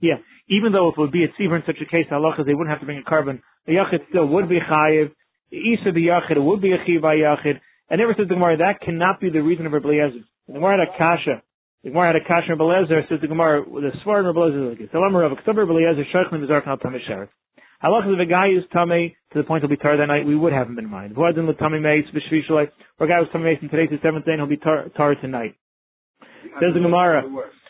Yeah, 0.00 0.18
even 0.48 0.72
though 0.72 0.88
if 0.88 0.94
it 0.96 1.00
would 1.00 1.12
be 1.12 1.24
a 1.24 1.28
tzibur 1.28 1.56
in 1.56 1.62
such 1.66 1.78
a 1.82 1.90
case, 1.90 2.06
halacha 2.10 2.46
they 2.46 2.54
wouldn't 2.54 2.70
have 2.70 2.80
to 2.80 2.86
bring 2.86 3.02
a 3.04 3.10
korban. 3.10 3.40
The 3.66 3.72
yachid 3.72 4.08
still 4.08 4.26
would 4.26 4.48
be 4.48 4.58
chayiv. 4.60 5.10
The 5.50 5.56
isa 5.56 5.92
the 5.92 6.06
yachid, 6.06 6.42
would 6.42 6.62
be 6.62 6.72
a 6.72 6.78
chiv 6.86 7.02
yachid. 7.02 7.60
And 7.90 7.98
never 7.98 8.14
says 8.16 8.28
the 8.28 8.34
Gemara, 8.34 8.58
that 8.58 8.80
cannot 8.80 9.20
be 9.20 9.30
the 9.30 9.42
reason 9.42 9.66
of 9.66 9.72
Rabbi 9.72 9.88
Eliezer. 9.88 10.24
The 10.46 10.54
Gemara 10.54 10.78
had 10.78 10.88
a 10.88 10.98
kasha. 10.98 11.42
The 11.82 11.90
Gemara 11.90 12.12
had 12.12 12.16
a 12.16 12.24
kasha 12.26 12.52
of 12.52 12.60
Eliezer, 12.60 13.02
says 13.08 13.18
the 13.20 13.28
Gemara, 13.28 13.64
the 13.64 13.92
Svar 14.04 14.24
Rabbi 14.24 14.38
Eliezer 14.38 14.68
like. 14.70 14.92
Salam 14.92 15.16
Rav, 15.16 15.32
Ksabar 15.38 15.66
Rabbi 15.66 15.72
Eliezer, 15.72 16.04
Sheikhlim 16.12 16.46
Bizark 16.46 16.66
Nal 16.66 16.76
Tamei 16.76 17.00
Sheret. 17.82 17.90
Halach 17.90 18.14
if 18.14 18.20
a 18.20 18.30
guy 18.30 18.48
is 18.48 18.64
tummy 18.72 19.16
to 19.32 19.38
the 19.38 19.44
point 19.44 19.62
he'll 19.62 19.70
be 19.70 19.76
tar 19.76 19.96
that 19.96 20.06
night, 20.06 20.26
we 20.26 20.36
would 20.36 20.52
have 20.52 20.68
him 20.68 20.78
in 20.78 20.88
mind. 20.88 21.14
V'adin 21.14 21.48
l'tummy 21.48 21.80
meis 21.80 22.04
v'shvishalei, 22.14 22.68
or 22.98 23.06
a 23.06 23.08
guy 23.08 23.18
who's 23.18 23.28
tummy 23.32 23.44
meis 23.44 23.58
and 23.60 23.70
today's 23.70 23.90
the 23.90 23.98
seventh 24.02 24.24
day 24.24 24.32
and 24.32 24.40
he'll 24.40 24.48
be 24.48 24.56
tar, 24.56 24.88
tar 24.96 25.14
tonight. 25.16 25.54
Says 26.60 26.74
the 26.74 26.80
Gemara, 26.80 27.22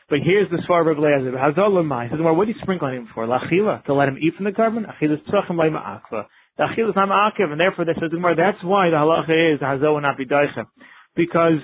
but 0.09 0.19
here's 0.25 0.51
the 0.51 0.59
Svar 0.69 0.91
of 0.91 0.97
Eliezer. 0.97 1.33
Hazal 1.37 1.73
l'mai. 1.73 2.07
Says 2.07 2.13
the 2.13 2.17
Gemara, 2.19 2.35
what 2.35 2.47
do 2.47 2.53
you 2.53 2.59
sprinkle 2.63 2.89
on 2.89 2.95
him 2.95 3.09
for? 3.15 3.27
Lachila, 3.27 3.85
to 3.85 3.95
let 3.95 4.09
him 4.09 4.19
eat 4.21 4.35
from 4.37 4.45
the 4.45 4.53
korban? 4.53 4.85
Achilas 4.87 5.21
tzachim 5.29 5.57
lai 5.57 5.69
ma'akva. 5.69 6.27
The 6.57 6.65
achil 6.65 6.89
is 6.89 6.97
not 6.97 7.09
ma'akiv, 7.09 7.53
and 7.53 7.61
therefore, 7.61 7.85
says 7.87 7.97
the 8.01 8.17
Gemara, 8.17 8.35
that's 8.37 8.63
why 8.65 8.91
the 8.91 8.97
halacha 8.97 9.55
is 9.55 9.61
hazel 9.61 9.95
will 9.95 10.01
not 10.01 10.17
be 10.17 10.27
daicha. 10.27 10.67
Because 11.15 11.61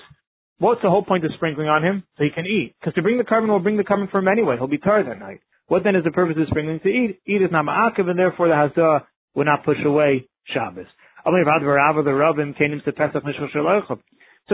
What's 0.59 0.83
the 0.83 0.91
whole 0.91 1.05
point 1.05 1.25
of 1.25 1.33
sprinkling 1.35 1.69
on 1.69 1.83
him? 1.83 2.05
So 2.17 2.25
he 2.25 2.31
can 2.31 2.47
eat. 2.47 2.75
Because 2.81 2.95
to 2.95 3.03
bring 3.03 3.19
the 3.19 3.25
korban 3.25 3.49
will 3.49 3.59
bring 3.59 3.77
the 3.77 3.85
korban 3.85 4.11
for 4.11 4.19
him 4.19 4.29
anyway. 4.29 4.57
He'll 4.57 4.69
be 4.69 4.79
tired 4.79 5.09
that 5.09 5.19
night. 5.19 5.41
What 5.67 5.85
then 5.85 5.97
is 5.97 6.05
the 6.05 6.11
purpose 6.11 6.37
of 6.39 6.47
sprinkling? 6.49 6.81
To 6.81 6.89
eat. 6.89 7.21
Eat 7.27 7.43
is 7.43 7.51
not 7.51 7.65
ma'akiv, 7.65 8.09
and 8.09 8.19
therefore 8.19 8.49
the 8.49 8.55
hazah 8.55 9.05
will 9.35 9.45
not 9.45 9.65
push 9.65 9.79
away 9.85 10.29
Shabbos. 10.53 10.87
So 11.25 11.35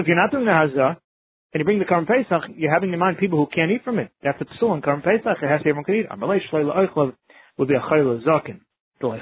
if 0.00 0.06
you're 0.06 0.16
not 0.16 0.30
doing 0.30 0.44
the 0.44 0.52
hazah, 0.52 0.96
and 1.52 1.60
you 1.60 1.64
bring 1.64 1.80
the 1.80 1.84
korban 1.84 2.06
pesach, 2.06 2.44
you're 2.56 2.72
having 2.72 2.92
in 2.92 2.98
mind 2.98 3.18
people 3.18 3.38
who 3.38 3.48
can't 3.52 3.72
eat 3.72 3.82
from 3.82 3.98
it. 3.98 4.12
That's 4.22 4.40
a 4.40 4.44
still 4.56 4.72
in 4.74 4.82
korban 4.82 5.02
pesach. 5.02 5.42
It 5.42 5.48
has 5.48 5.62
to 5.62 5.68
everyone 5.68 5.84
can 5.84 5.96
eat. 5.96 6.08
Shleila 6.08 7.12
would 7.58 7.68
be 7.68 7.74
a 7.74 7.80
chayla 7.80 8.22
zakin. 8.24 8.60
What's 9.00 9.20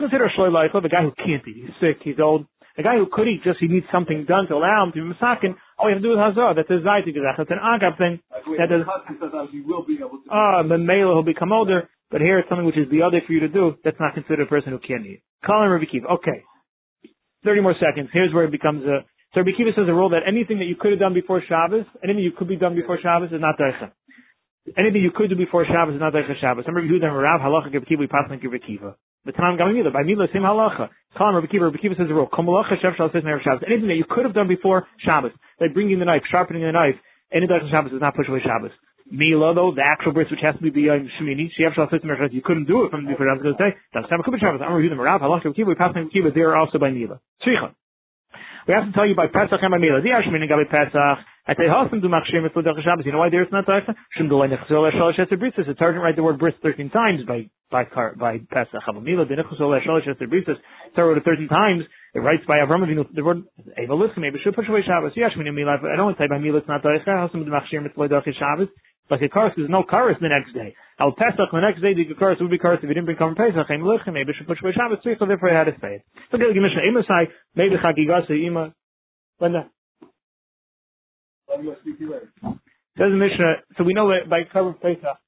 considered 0.00 0.26
a 0.26 0.40
shloila 0.40 0.82
The 0.82 0.88
guy 0.88 1.02
who 1.02 1.12
can't 1.12 1.46
eat. 1.46 1.56
He's 1.56 1.70
sick. 1.80 1.98
He's 2.02 2.18
old. 2.18 2.46
A 2.80 2.82
guy 2.82 2.96
who 2.96 3.06
could 3.12 3.28
eat 3.28 3.44
just 3.44 3.60
he 3.60 3.68
needs 3.68 3.84
something 3.92 4.24
done 4.24 4.48
to 4.48 4.54
allow 4.56 4.84
him 4.84 4.92
to 4.96 5.04
be 5.04 5.06
misakin. 5.12 5.52
All 5.76 5.92
you 5.92 5.94
have 5.94 6.02
to 6.02 6.08
do 6.08 6.16
is 6.16 6.18
hazah. 6.18 6.56
That's 6.56 6.72
a 6.72 6.80
zayti 6.80 7.12
gezach. 7.12 7.36
That's 7.36 7.52
an 7.52 7.60
agab 7.60 8.00
thing. 8.00 8.20
That 8.56 8.72
is. 8.72 8.88
Ah, 10.32 10.62
the 10.64 10.78
male 10.78 11.14
will 11.14 11.22
become 11.22 11.52
older. 11.52 11.90
But 12.10 12.22
here 12.22 12.40
it's 12.40 12.48
something 12.48 12.66
which 12.66 12.78
is 12.78 12.90
the 12.90 13.02
other 13.02 13.20
for 13.26 13.32
you 13.32 13.40
to 13.40 13.48
do. 13.48 13.76
That's 13.84 14.00
not 14.00 14.14
considered 14.14 14.42
a 14.42 14.46
person 14.46 14.72
who 14.72 14.80
can't 14.80 15.04
eat. 15.04 15.22
Call 15.44 15.62
him 15.62 15.70
Rabbi 15.70 15.84
Kiva. 15.92 16.08
Okay. 16.18 16.42
30 17.44 17.60
more 17.60 17.74
seconds. 17.78 18.08
Here's 18.12 18.34
where 18.34 18.44
it 18.44 18.50
becomes 18.50 18.82
a, 18.84 19.04
so 19.32 19.40
Rabbi 19.40 19.52
Kiva 19.56 19.70
says 19.76 19.86
a 19.88 19.94
rule 19.94 20.10
that 20.10 20.26
anything 20.26 20.58
that 20.58 20.66
you 20.66 20.74
could 20.74 20.90
have 20.90 21.00
done 21.00 21.14
before 21.14 21.40
Shabbos, 21.46 21.84
anything 22.02 22.24
you 22.24 22.32
could 22.32 22.48
be 22.48 22.56
done 22.56 22.74
before 22.74 22.98
Shabbos 23.00 23.30
is 23.30 23.40
not 23.40 23.56
daicha. 23.58 23.92
Anything 24.76 25.02
you 25.02 25.12
could 25.14 25.30
do 25.30 25.36
before 25.36 25.64
Shabbos 25.64 25.94
is 25.94 26.00
not 26.00 26.12
daicha 26.12 26.34
Shabbos. 26.40 26.64
Remember, 26.66 26.82
you 26.82 26.98
do 26.98 27.00
them 27.00 27.14
Rav 27.14 27.40
halacha 27.40 27.72
Rabbi 27.72 27.86
Kiva, 27.86 28.00
we 28.00 28.06
pass 28.08 28.26
like 28.28 28.42
Rabbi 28.42 28.58
Kiva. 28.66 28.96
The 29.26 29.32
time 29.32 29.58
Gamimila, 29.58 29.92
by 29.92 30.02
Mila, 30.02 30.26
same 30.32 30.42
halacha. 30.42 30.88
Kalam 31.16 31.34
Rabbi 31.34 31.46
Kiva, 31.46 31.64
Rabbi 31.66 31.76
Kiva 31.76 31.94
says 31.98 32.06
a 32.08 32.14
rule. 32.14 32.28
Kamalacha 32.32 32.80
Shev 32.80 32.96
Shal 32.96 33.10
says 33.12 33.22
Shabbos. 33.22 33.62
Anything 33.66 33.88
that 33.88 33.96
you 34.00 34.04
could 34.08 34.24
have 34.24 34.32
done 34.32 34.48
before 34.48 34.86
Shabbos, 35.04 35.32
like 35.60 35.74
bringing 35.74 35.98
the 35.98 36.06
knife, 36.06 36.22
sharpening 36.30 36.62
the 36.62 36.72
knife, 36.72 36.96
any 37.32 37.46
Daicha 37.46 37.70
Shabbos 37.70 37.92
does 37.92 38.00
not 38.00 38.14
push 38.16 38.28
away 38.28 38.40
Shabbos. 38.40 38.70
Mila 39.10 39.52
though, 39.54 39.72
the 39.74 39.82
actual 39.84 40.12
bris 40.12 40.30
which 40.30 40.40
has 40.40 40.54
to 40.56 40.62
be 40.62 40.70
beyond 40.70 41.10
Shemini, 41.20 41.50
Shev 41.52 41.74
Shal 41.74 41.88
says 41.90 42.00
Shabbos, 42.00 42.30
you 42.32 42.40
couldn't 42.42 42.64
do 42.64 42.84
it 42.84 42.90
from 42.90 43.06
before 43.06 43.26
Shabbos 43.28 43.56
say, 43.58 43.76
that's 43.92 44.08
time 44.08 44.22
Kubit 44.22 44.40
Shabbos. 44.40 44.62
I'm 44.64 44.72
reviewing 44.72 44.96
them 44.96 45.04
Rav, 45.04 45.20
halacha 45.20 45.54
Kiva, 45.54 45.68
we 45.68 45.74
pass 45.74 45.92
Kiva, 46.12 46.30
they 46.32 46.40
are 46.40 46.56
also 46.56 46.78
by 46.78 46.90
Mila. 46.90 47.20
Tzricha. 47.44 47.74
We 48.68 48.74
have 48.74 48.84
to 48.84 48.92
tell 48.92 49.06
you 49.06 49.14
by 49.14 49.26
Pesach 49.26 49.60
and 49.60 49.70
by 49.72 49.78
Mila. 49.78 50.00
The 50.00 50.12
Ashmin 50.12 50.44
and 50.44 50.50
Gabi 50.50 50.68
Pesach. 50.68 51.18
Say 51.48 51.66
Hasim 51.66 52.00
do 52.00 52.08
Machshir 52.08 52.42
Mitzvah 52.42 52.62
Derech 52.62 52.84
Shabbos. 52.84 53.06
You 53.06 53.12
know 53.12 53.18
why 53.18 53.30
there's 53.30 53.50
not 53.50 53.66
Derech? 53.66 53.88
Shum 54.16 54.28
do 54.28 54.38
Lein 54.38 54.50
Nechzol 54.50 54.86
Eshol 54.86 55.10
Eshes 55.10 55.32
Britzes. 55.32 55.66
The 55.66 55.74
Targum 55.74 56.02
write 56.02 56.14
the 56.14 56.22
word 56.22 56.38
bris 56.38 56.54
13 56.62 56.90
times 56.90 57.20
by 57.26 57.50
by 57.70 57.84
by 58.18 58.38
Pesach. 58.50 58.82
Havamila 58.86 59.26
the 59.26 59.34
Nechzol 59.34 59.74
Eshol. 59.74 59.98
Torah 60.94 61.08
wrote 61.08 61.18
it 61.18 61.24
13 61.24 61.48
times. 61.48 61.84
It 62.14 62.20
writes 62.20 62.42
by 62.46 62.58
Avram 62.58 62.86
Avinu 62.86 63.06
the 63.12 63.24
word 63.24 63.42
Eva 63.82 63.94
listen 63.94 64.22
maybe 64.22 64.38
should 64.44 64.54
push 64.54 64.68
away 64.68 64.82
Shabbos. 64.86 65.12
Yeah, 65.16 65.30
Shmin 65.30 65.46
and 65.46 65.56
Mila. 65.56 65.78
I 65.82 65.96
don't 65.96 66.14
to 66.14 66.18
say 66.22 66.28
by 66.28 66.38
Mila 66.38 66.58
it's 66.58 66.68
not 66.68 66.82
Derech. 66.82 67.06
Hasim 67.06 67.44
do 67.44 67.50
Machshir 67.50 67.82
Mitzvah 67.82 68.08
Derech 68.08 68.34
Shabbos. 68.38 68.68
Like 69.10 69.22
a 69.22 69.28
curse, 69.28 69.52
there's 69.56 69.68
no 69.68 69.82
curse 69.82 70.16
the 70.20 70.28
next 70.28 70.54
day. 70.54 70.74
Al 71.00 71.10
Pesach, 71.12 71.50
the 71.50 71.60
next 71.60 71.82
day, 71.82 71.94
the 71.94 72.14
curse 72.14 72.38
would 72.40 72.50
be 72.50 72.58
curse 72.58 72.78
if 72.78 72.84
you 72.84 72.94
didn't 72.94 73.06
bring 73.06 73.16
Korban 73.16 73.36
Pesach. 73.36 73.66
Should. 73.66 75.18
So 75.18 75.26
therefore, 75.26 75.50
I 75.50 75.58
had 75.58 75.64
to 75.64 75.74
say 75.80 75.94
it. 75.96 76.02
So, 76.30 76.38
the 76.38 76.46
Mishnah, 76.46 76.82
Imasai, 76.86 77.26
maybe 77.56 77.74
Chagigasa, 77.74 78.30
Ima, 78.30 78.72
Linda. 79.40 79.68
Says 82.98 83.10
the 83.10 83.16
Mishnah, 83.16 83.54
so 83.76 83.84
we 83.84 83.94
know 83.94 84.08
that 84.08 84.30
by 84.30 84.42
cover 84.52 84.74
Pesach. 84.74 85.18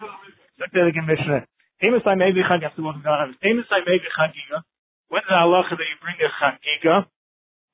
Said 0.00 0.72
the 0.72 0.92
commissioner, 0.96 1.44
Amos 1.84 2.04
I 2.08 2.16
may 2.16 2.32
be 2.32 2.40
chagiga. 2.40 2.64
I 2.64 2.72
have 2.72 2.76
to 2.76 2.84
walk 2.84 3.04
down. 3.04 3.36
I 3.36 3.80
may 3.84 3.96
be 4.00 4.08
chagiga. 4.16 4.64
When 5.08 5.20
is 5.20 5.28
the 5.28 5.36
halacha 5.36 5.76
that 5.76 5.88
you 5.88 5.96
bring 6.00 6.16
a 6.20 6.30
chagiga? 6.40 7.04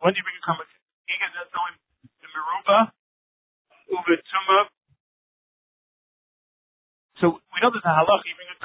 When 0.03 0.11
do 0.11 0.19
you 0.19 0.27
bring 0.27 0.39
a 0.39 0.45
chagiga? 0.47 1.27
That's 1.35 1.55
only 1.55 1.75
the 2.23 2.29
meruba, 2.31 2.79
uva. 3.91 4.15
So 7.23 7.39
we 7.55 7.57
know 7.63 7.71
there's 7.71 7.87
a 7.87 7.95
halacha 7.95 8.27
you 8.27 8.39
bring 8.39 8.51
a 8.51 8.59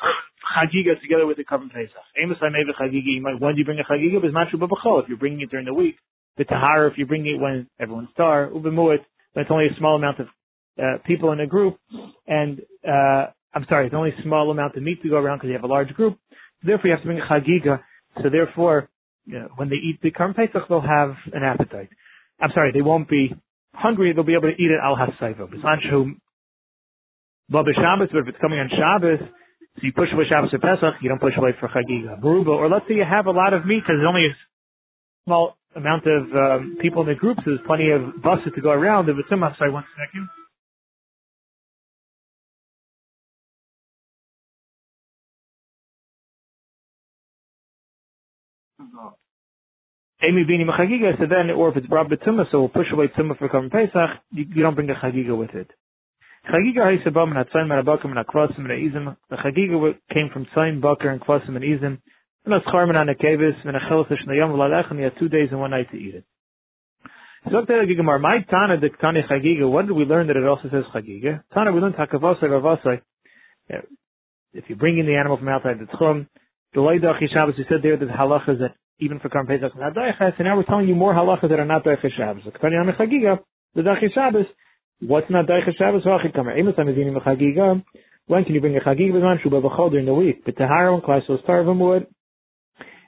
chagiga 0.57 1.01
together 1.01 1.25
with 1.25 1.37
the 1.37 1.45
korban 1.45 1.69
pesach. 1.69 2.05
Amos 2.17 2.37
I 2.41 2.49
may 2.49 2.65
be 2.65 2.73
chagiga. 2.73 3.41
When 3.41 3.53
do 3.53 3.59
you 3.61 3.65
bring 3.65 3.81
a 3.81 3.85
chagiga? 3.85 4.21
It's 4.25 4.33
not 4.33 4.49
true 4.49 4.61
if 4.61 5.05
you're 5.09 5.21
bringing 5.21 5.41
it 5.41 5.49
during 5.49 5.65
the 5.65 5.73
week. 5.73 5.97
The 6.37 6.45
tahara 6.45 6.89
if 6.89 6.97
you're 6.97 7.09
bringing 7.09 7.35
it 7.35 7.41
when 7.41 7.69
everyone's 7.79 8.09
tar 8.17 8.49
uva 8.53 8.69
muet. 8.69 9.05
it's 9.35 9.51
only 9.51 9.67
a 9.67 9.77
small 9.77 9.97
amount 9.97 10.19
of 10.19 10.27
uh, 10.81 10.97
people 11.05 11.31
in 11.31 11.39
a 11.39 11.47
group, 11.47 11.77
and 12.27 12.61
uh, 12.87 13.27
I'm 13.53 13.65
sorry, 13.67 13.87
it's 13.87 13.95
only 13.95 14.11
a 14.11 14.21
small 14.23 14.49
amount 14.51 14.75
of 14.75 14.83
meat 14.83 15.01
to 15.03 15.09
go 15.09 15.17
around 15.17 15.37
because 15.37 15.49
you 15.49 15.55
have 15.55 15.63
a 15.63 15.67
large 15.67 15.89
group. 15.89 16.17
Therefore, 16.63 16.87
you 16.87 16.91
have 16.95 17.01
to 17.01 17.07
bring 17.07 17.19
a 17.19 17.25
chagiga. 17.25 17.81
So 18.21 18.29
therefore, 18.29 18.89
you 19.25 19.39
know, 19.39 19.49
when 19.55 19.69
they 19.69 19.75
eat 19.75 19.99
the 20.01 20.11
Korban 20.11 20.35
Pesach, 20.35 20.67
they'll 20.69 20.81
have 20.81 21.15
an 21.33 21.43
appetite. 21.43 21.89
I'm 22.39 22.51
sorry, 22.53 22.71
they 22.71 22.81
won't 22.81 23.09
be 23.09 23.33
hungry. 23.73 24.13
They'll 24.13 24.23
be 24.23 24.33
able 24.33 24.49
to 24.49 24.55
eat 24.61 24.71
it 24.71 24.79
al 24.81 24.95
hasayva. 24.95 25.49
B'sanchu 25.51 26.15
lo 27.51 27.63
Shabbos, 27.75 28.09
but 28.11 28.19
if 28.19 28.27
it's 28.27 28.37
coming 28.39 28.59
on 28.59 28.69
Shabbos, 28.69 29.19
so 29.19 29.81
you 29.83 29.93
push 29.93 30.09
away 30.13 30.25
Shabbos 30.27 30.53
or 30.53 30.59
Pesach, 30.59 30.95
you 31.01 31.09
don't 31.09 31.21
push 31.21 31.35
away 31.37 31.51
for 31.59 31.67
chagiga. 31.67 32.19
Baruba, 32.21 32.51
or 32.51 32.69
let's 32.69 32.85
say 32.87 32.95
you 32.95 33.05
have 33.07 33.25
a 33.25 33.31
lot 33.31 33.53
of 33.53 33.65
meat 33.65 33.83
because 33.83 33.99
there's 33.99 34.07
only 34.07 34.27
a 34.27 34.35
small 35.25 35.57
amount 35.75 36.03
of 36.07 36.23
um, 36.35 36.77
people 36.81 37.01
in 37.03 37.07
the 37.07 37.15
group, 37.15 37.37
So 37.43 37.51
there's 37.51 37.65
plenty 37.65 37.91
of 37.91 38.21
buses 38.21 38.51
to 38.55 38.61
go 38.61 38.71
around. 38.71 39.09
If 39.09 39.15
it's 39.19 39.29
sorry, 39.29 39.71
one 39.71 39.85
second. 39.95 40.27
Amy 50.23 50.43
bini 50.43 50.65
mechagiga, 50.65 51.17
so 51.17 51.25
then, 51.27 51.49
or 51.49 51.69
if 51.69 51.77
it's 51.77 51.87
brought 51.87 52.09
betuma, 52.09 52.45
so 52.51 52.59
we'll 52.59 52.69
push 52.69 52.91
away 52.93 53.07
tumah 53.07 53.37
for 53.37 53.49
Korban 53.49 53.71
Pesach, 53.71 54.21
you, 54.31 54.45
you, 54.53 54.61
don't 54.61 54.75
bring 54.75 54.87
the 54.87 54.93
chagiga 54.93 55.35
with 55.35 55.49
it. 55.55 55.71
Chagiga 56.47 56.85
haisabam 56.85 57.35
and 57.35 57.45
atzayin 57.45 57.67
marabakim 57.67 58.15
and 58.15 58.25
akvasim 58.25 58.59
and 58.59 58.69
izim. 58.69 59.17
The 59.29 59.37
chagiga 59.37 59.95
came 60.13 60.29
from 60.31 60.45
tzayin 60.55 60.79
bakar 60.79 61.09
and 61.09 61.21
kvasim 61.21 61.55
and 61.55 61.63
izim. 61.63 61.97
And 62.45 62.53
it's 62.53 62.65
charman 62.65 62.95
on 62.95 63.09
a 63.09 63.15
kevis, 63.15 63.65
and 63.65 63.75
a 63.75 63.79
chelos 63.79 64.09
shnayam 64.09 64.51
v'lalech, 64.51 64.91
and 64.91 64.99
you 64.99 65.05
have 65.05 65.17
two 65.17 65.29
days 65.29 65.49
and 65.51 65.59
one 65.59 65.71
night 65.71 65.89
to 65.91 65.97
eat 65.97 66.15
it. 66.15 66.25
So 67.45 67.65
my 67.65 68.37
Tana 68.49 68.79
the 68.79 68.89
Tani 69.01 69.21
Chagiga, 69.29 69.69
what 69.69 69.87
did 69.87 69.95
we 69.95 70.05
learn 70.05 70.27
that 70.27 70.35
it 70.35 70.45
also 70.45 70.69
says 70.69 70.83
Chagiga? 70.93 71.43
Tana, 71.53 71.71
we 71.71 71.81
learned 71.81 71.95
Hakavasai 71.95 72.43
Ravasai. 72.43 73.01
If 74.53 74.65
you 74.67 74.75
bring 74.75 74.99
in 74.99 75.07
the 75.07 75.15
animal 75.15 75.37
from 75.37 75.49
outside 75.49 75.79
the 75.79 75.85
Tchum, 75.85 76.27
the 76.73 76.79
Leidachi 76.79 77.27
Shabbos, 77.33 77.55
we 77.57 77.65
said 77.67 77.79
there 77.83 77.97
that 77.97 78.07
halachas 78.07 78.59
that 78.59 78.75
even 78.99 79.19
for 79.19 79.29
Korban 79.29 79.47
Pesach 79.47 79.75
not 79.77 79.97
and 79.97 80.45
now 80.45 80.55
we're 80.55 80.63
telling 80.63 80.87
you 80.87 80.95
more 80.95 81.13
halachas 81.13 81.49
that 81.49 81.59
are 81.59 81.65
not 81.65 81.83
Daiches 81.83 82.15
Shabbos. 82.15 82.43
The 82.45 82.51
Chagiga, 82.59 83.39
the 83.75 83.81
Daiches 83.81 84.13
Shabbos, 84.13 84.45
what's 85.01 85.29
not 85.29 85.47
Daiches 85.47 85.75
Shabbos? 85.77 86.03
When 88.27 88.43
can 88.45 88.55
you 88.55 88.61
bring 88.61 88.77
a 88.77 88.79
Chagiga 88.79 89.11
B'zman 89.11 89.41
Shubha 89.43 89.61
B'chol 89.61 89.89
during 89.91 90.05
the 90.05 90.13
week? 90.13 90.45
But 90.45 90.55
Tahara 90.55 90.93
and 90.93 91.03
Klaisos 91.03 91.43
Tarvim 91.45 92.05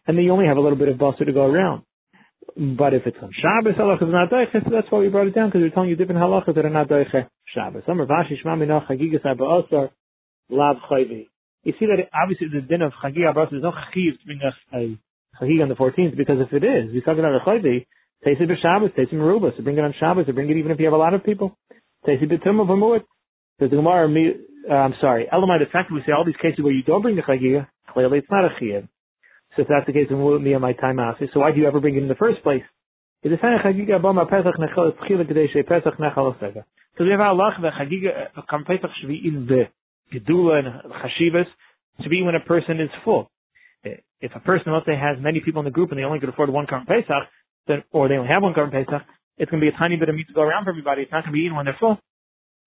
and 0.05 0.17
then 0.17 0.25
you 0.25 0.31
only 0.31 0.47
have 0.47 0.57
a 0.57 0.59
little 0.59 0.77
bit 0.77 0.89
of 0.89 0.97
Basar 0.97 1.25
to 1.25 1.31
go 1.31 1.45
around. 1.45 1.83
But 2.57 2.93
if 2.93 3.03
it's 3.05 3.17
on 3.21 3.31
Shabbos, 3.31 3.75
halachas 3.79 4.11
not 4.11 4.29
Daiches, 4.29 4.69
that's 4.69 4.87
why 4.89 4.99
we 4.99 5.07
brought 5.07 5.27
it 5.27 5.35
down, 5.35 5.47
because 5.49 5.61
we're 5.61 5.69
telling 5.69 5.89
you 5.89 5.95
different 5.95 6.19
halachas 6.19 6.55
that 6.55 6.65
are 6.65 6.69
not 6.69 6.89
Daiches 6.89 7.27
Shabbos. 7.55 7.83
Some 7.85 7.99
Vashi 7.99 8.33
Shma 8.43 8.57
Minach 8.57 8.87
Chagigas 8.87 9.25
Abba 9.25 9.43
Asar, 9.43 9.91
Lav 10.49 10.77
Chayvi. 10.91 11.27
You 11.63 11.73
see 11.79 11.87
that 11.87 12.03
obviously 12.11 12.47
the 12.51 12.61
din 12.61 12.81
of 12.81 12.91
Chagiga 12.99 13.31
Abba 13.31 13.47
there's 13.49 13.63
no 13.63 13.71
Chagiv 13.71 14.19
to 14.19 14.25
bring 14.25 14.41
a, 14.43 14.51
Chagig 15.39 15.63
on 15.63 15.69
the 15.69 15.75
14th 15.75 16.15
because 16.15 16.37
if 16.39 16.53
it 16.53 16.63
is, 16.63 16.93
we 16.93 17.01
talk 17.01 17.17
about 17.17 17.35
a 17.35 17.39
Chaydi, 17.39 17.85
taste 18.23 18.41
it 18.41 18.59
Shabbos, 18.61 18.91
taste 18.95 19.11
it 19.11 19.15
Meruba, 19.15 19.55
so 19.55 19.63
bring 19.63 19.77
it 19.77 19.83
on 19.83 19.93
Shabbos, 19.99 20.25
or 20.27 20.33
bring 20.33 20.49
it 20.49 20.57
even 20.57 20.71
if 20.71 20.79
you 20.79 20.85
have 20.85 20.93
a 20.93 20.97
lot 20.97 21.13
of 21.13 21.23
people. 21.23 21.57
Taste 22.05 22.21
it 22.21 22.29
B'tum 22.29 22.61
of 22.61 22.67
Amuit. 22.67 23.03
There's 23.59 23.71
the 23.71 23.77
Gemara, 23.77 24.07
uh, 24.69 24.73
I'm 24.73 24.93
sorry, 24.99 25.27
Elamai, 25.31 25.59
the 25.59 25.71
fact 25.71 25.89
that 25.89 25.95
we 25.95 26.01
say 26.05 26.11
all 26.11 26.25
these 26.25 26.35
cases 26.41 26.63
where 26.63 26.73
you 26.73 26.83
don't 26.83 27.01
bring 27.01 27.15
the 27.15 27.21
Chagiga, 27.21 27.67
clearly 27.93 28.19
it's 28.19 28.27
not 28.29 28.45
a 28.45 28.49
Chiyah. 28.61 28.87
So 29.55 29.61
if 29.61 29.67
that's 29.67 29.85
the 29.85 29.93
case, 29.93 30.07
then 30.09 30.21
will 30.21 30.39
me 30.39 30.55
on 30.55 30.61
my 30.61 30.73
time 30.73 30.99
asking. 30.99 31.29
So 31.33 31.41
why 31.41 31.51
do 31.51 31.59
you 31.59 31.67
ever 31.67 31.79
bring 31.79 31.95
it 31.95 32.01
in 32.01 32.09
the 32.09 32.15
first 32.15 32.41
place? 32.43 32.63
Pesach 33.23 33.37
Pesach. 35.69 35.93
So 36.97 37.03
we 37.03 37.11
have 37.11 37.21
Allah 37.21 37.55
the 37.61 37.69
Chagiga 37.69 38.29
Kam 38.49 38.65
Pesach 38.65 38.89
should 38.99 39.07
be 39.07 39.21
in 39.23 39.47
Gedula 40.13 40.59
and 40.59 40.67
Chashivas 40.91 41.45
should 42.01 42.09
be 42.09 42.21
when 42.21 42.35
a 42.35 42.39
person 42.39 42.79
is 42.79 42.89
full 43.03 43.31
if 44.23 44.31
a 44.33 44.39
person, 44.39 44.71
let's 44.71 44.87
say, 44.87 44.95
has 44.95 45.19
many 45.19 45.43
people 45.43 45.59
in 45.59 45.67
the 45.67 45.75
group 45.75 45.91
and 45.91 45.99
they 45.99 46.07
only 46.07 46.19
could 46.23 46.29
afford 46.31 46.47
one 46.47 46.65
Korban 46.65 46.87
Pesach, 46.87 47.27
then, 47.67 47.83
or 47.91 48.07
they 48.07 48.15
only 48.15 48.31
have 48.31 48.41
one 48.41 48.55
Korban 48.55 48.71
Pesach, 48.71 49.03
it's 49.35 49.51
going 49.51 49.59
to 49.59 49.67
be 49.67 49.73
a 49.73 49.77
tiny 49.77 49.99
bit 49.99 50.07
of 50.07 50.15
meat 50.15 50.31
to 50.31 50.33
go 50.33 50.41
around 50.47 50.63
for 50.63 50.71
everybody. 50.71 51.03
It's 51.03 51.11
not 51.11 51.27
going 51.27 51.35
to 51.35 51.37
be 51.37 51.43
eaten 51.43 51.59
when 51.59 51.67
they're 51.67 51.75
full. 51.75 51.99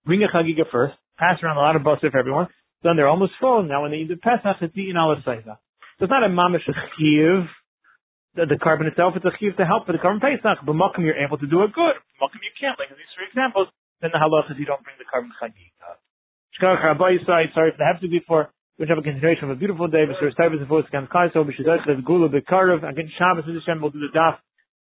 Bring 0.04 0.20
a 0.20 0.28
Chagiga 0.28 0.68
first, 0.70 0.92
pass 1.16 1.40
around 1.40 1.56
a 1.56 1.64
lot 1.64 1.74
of 1.74 1.82
butter 1.82 2.12
for 2.12 2.20
everyone, 2.20 2.52
then 2.84 3.00
they're 3.00 3.08
almost 3.08 3.32
full. 3.40 3.64
Now 3.64 3.88
when 3.88 3.90
they 3.90 4.04
eat 4.04 4.12
the 4.12 4.20
Pesach, 4.20 4.60
it's 4.60 4.76
eaten 4.76 5.00
all 5.00 5.16
the 5.16 5.24
Seiza. 5.24 5.56
So 5.96 6.04
it's 6.04 6.12
not 6.12 6.20
a 6.20 6.28
mamish 6.28 6.68
chiv, 7.00 7.48
the, 8.36 8.60
korban 8.60 8.84
itself, 8.84 9.16
it's 9.16 9.24
a 9.24 9.32
chiv 9.40 9.56
to 9.56 9.64
help 9.64 9.88
for 9.88 9.96
the 9.96 9.98
korban 9.98 10.20
Pesach. 10.20 10.60
But 10.60 10.76
Mokum, 10.76 11.08
you're 11.08 11.16
able 11.16 11.40
to 11.40 11.48
do 11.48 11.64
it 11.64 11.72
good. 11.72 11.96
Mokum, 12.20 12.44
you 12.44 12.52
can't. 12.60 12.76
Like 12.76 12.92
these 12.92 13.08
three 13.16 13.32
examples, 13.32 13.72
then 14.04 14.12
the 14.12 14.20
halach 14.20 14.52
is 14.52 14.60
you 14.60 14.68
don't 14.68 14.84
bring 14.84 15.00
the 15.00 15.08
korban 15.08 15.32
Chagiga. 15.40 15.96
Sorry 16.60 17.70
if 17.70 17.78
they 17.78 17.84
have 17.84 18.00
to 18.00 18.08
be 18.08 18.20
for 18.26 18.50
we 18.78 18.86
have 18.88 18.98
a 18.98 19.02
continuation 19.02 19.44
of 19.44 19.50
a 19.50 19.54
beautiful 19.56 19.88
day. 19.88 20.04
Mr. 20.04 20.30
Stavus 20.32 20.60
and 20.60 20.68
Fosik 20.68 20.92
and 20.92 21.08
Kaiso, 21.08 21.44
Bishizach, 21.48 21.86
Lev 21.86 22.04
Gula 22.04 22.28
Bekarav, 22.28 22.86
again 22.88 23.10
Shabbos, 23.18 23.44
Hashem, 23.46 23.80
we'll 23.80 23.90
do 23.90 24.00
the 24.00 24.12
daf, 24.12 24.36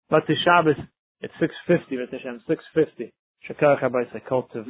but 0.09 0.23
the 0.27 0.35
Shabbos, 0.43 0.75
it's 1.21 1.33
650, 1.39 1.95
Hashem, 2.11 2.41
650. 2.45 3.13
Shakar 3.47 3.79
Chabai 3.79 4.03
Sekultiv. 4.11 4.65